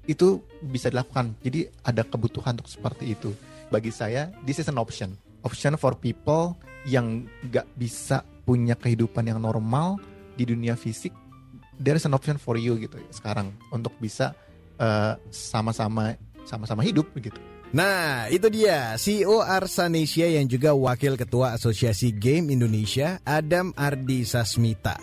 Itu 0.05 0.45
bisa 0.63 0.89
dilakukan. 0.89 1.38
Jadi 1.43 1.69
ada 1.85 2.05
kebutuhan 2.05 2.57
untuk 2.57 2.69
seperti 2.69 3.13
itu. 3.13 3.33
Bagi 3.69 3.93
saya, 3.93 4.33
this 4.45 4.57
is 4.57 4.69
an 4.69 4.81
option. 4.81 5.13
Option 5.45 5.77
for 5.77 5.93
people 5.93 6.57
yang 6.89 7.29
gak 7.53 7.69
bisa 7.77 8.25
punya 8.47 8.73
kehidupan 8.73 9.29
yang 9.29 9.38
normal 9.38 10.01
di 10.33 10.47
dunia 10.47 10.73
fisik. 10.73 11.13
There 11.77 11.95
is 11.95 12.05
an 12.09 12.17
option 12.17 12.41
for 12.41 12.57
you 12.57 12.75
gitu 12.81 12.97
ya, 12.97 13.09
sekarang 13.13 13.53
untuk 13.69 13.93
bisa 14.01 14.33
uh, 14.81 15.15
sama-sama 15.29 16.17
sama-sama 16.43 16.81
hidup 16.81 17.07
begitu. 17.13 17.38
Nah, 17.69 18.25
itu 18.33 18.49
dia 18.49 18.97
CEO 18.97 19.45
Arsanesia 19.45 20.25
yang 20.25 20.49
juga 20.49 20.73
Wakil 20.73 21.13
Ketua 21.13 21.53
Asosiasi 21.53 22.09
Game 22.17 22.49
Indonesia, 22.49 23.21
Adam 23.21 23.69
Ardi 23.77 24.25
Sasmita. 24.25 24.97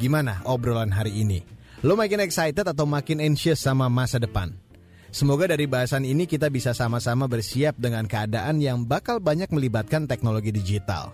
Gimana 0.00 0.40
obrolan 0.48 0.88
hari 0.88 1.12
ini? 1.12 1.44
Lo 1.84 1.92
makin 1.92 2.24
excited 2.24 2.64
atau 2.64 2.88
makin 2.88 3.20
anxious 3.20 3.60
sama 3.60 3.92
masa 3.92 4.16
depan? 4.16 4.48
Semoga 5.12 5.52
dari 5.52 5.68
bahasan 5.68 6.08
ini 6.08 6.24
kita 6.24 6.48
bisa 6.48 6.72
sama-sama 6.72 7.28
bersiap 7.28 7.76
dengan 7.76 8.08
keadaan 8.08 8.64
yang 8.64 8.80
bakal 8.88 9.20
banyak 9.20 9.52
melibatkan 9.52 10.08
teknologi 10.08 10.56
digital. 10.56 11.12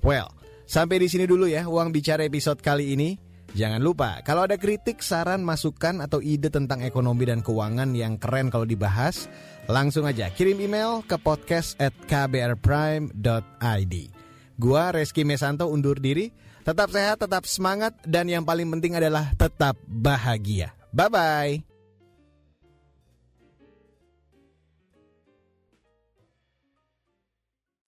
Well, 0.00 0.32
sampai 0.64 1.04
di 1.04 1.12
sini 1.12 1.28
dulu 1.28 1.44
ya 1.44 1.68
uang 1.68 1.92
bicara 1.92 2.24
episode 2.24 2.64
kali 2.64 2.96
ini. 2.96 3.20
Jangan 3.52 3.84
lupa, 3.84 4.24
kalau 4.24 4.48
ada 4.48 4.56
kritik, 4.56 5.04
saran, 5.04 5.44
masukan, 5.44 6.00
atau 6.00 6.24
ide 6.24 6.48
tentang 6.48 6.80
ekonomi 6.80 7.28
dan 7.28 7.44
keuangan 7.44 7.92
yang 7.92 8.16
keren 8.16 8.48
kalau 8.48 8.64
dibahas, 8.64 9.28
langsung 9.68 10.08
aja 10.08 10.32
kirim 10.32 10.56
email 10.56 11.04
ke 11.04 11.20
podcast 11.20 11.76
at 11.76 11.92
kbrprime.id. 12.08 13.94
Gua 14.56 14.88
Reski 14.88 15.28
Mesanto 15.28 15.68
undur 15.68 16.00
diri. 16.00 16.32
Tetap 16.62 16.88
sehat, 16.94 17.16
tetap 17.18 17.42
semangat, 17.50 17.92
dan 18.06 18.30
yang 18.30 18.46
paling 18.46 18.70
penting 18.70 18.94
adalah 18.94 19.34
tetap 19.34 19.74
bahagia. 19.86 20.70
Bye 20.94 21.10
bye. 21.10 21.71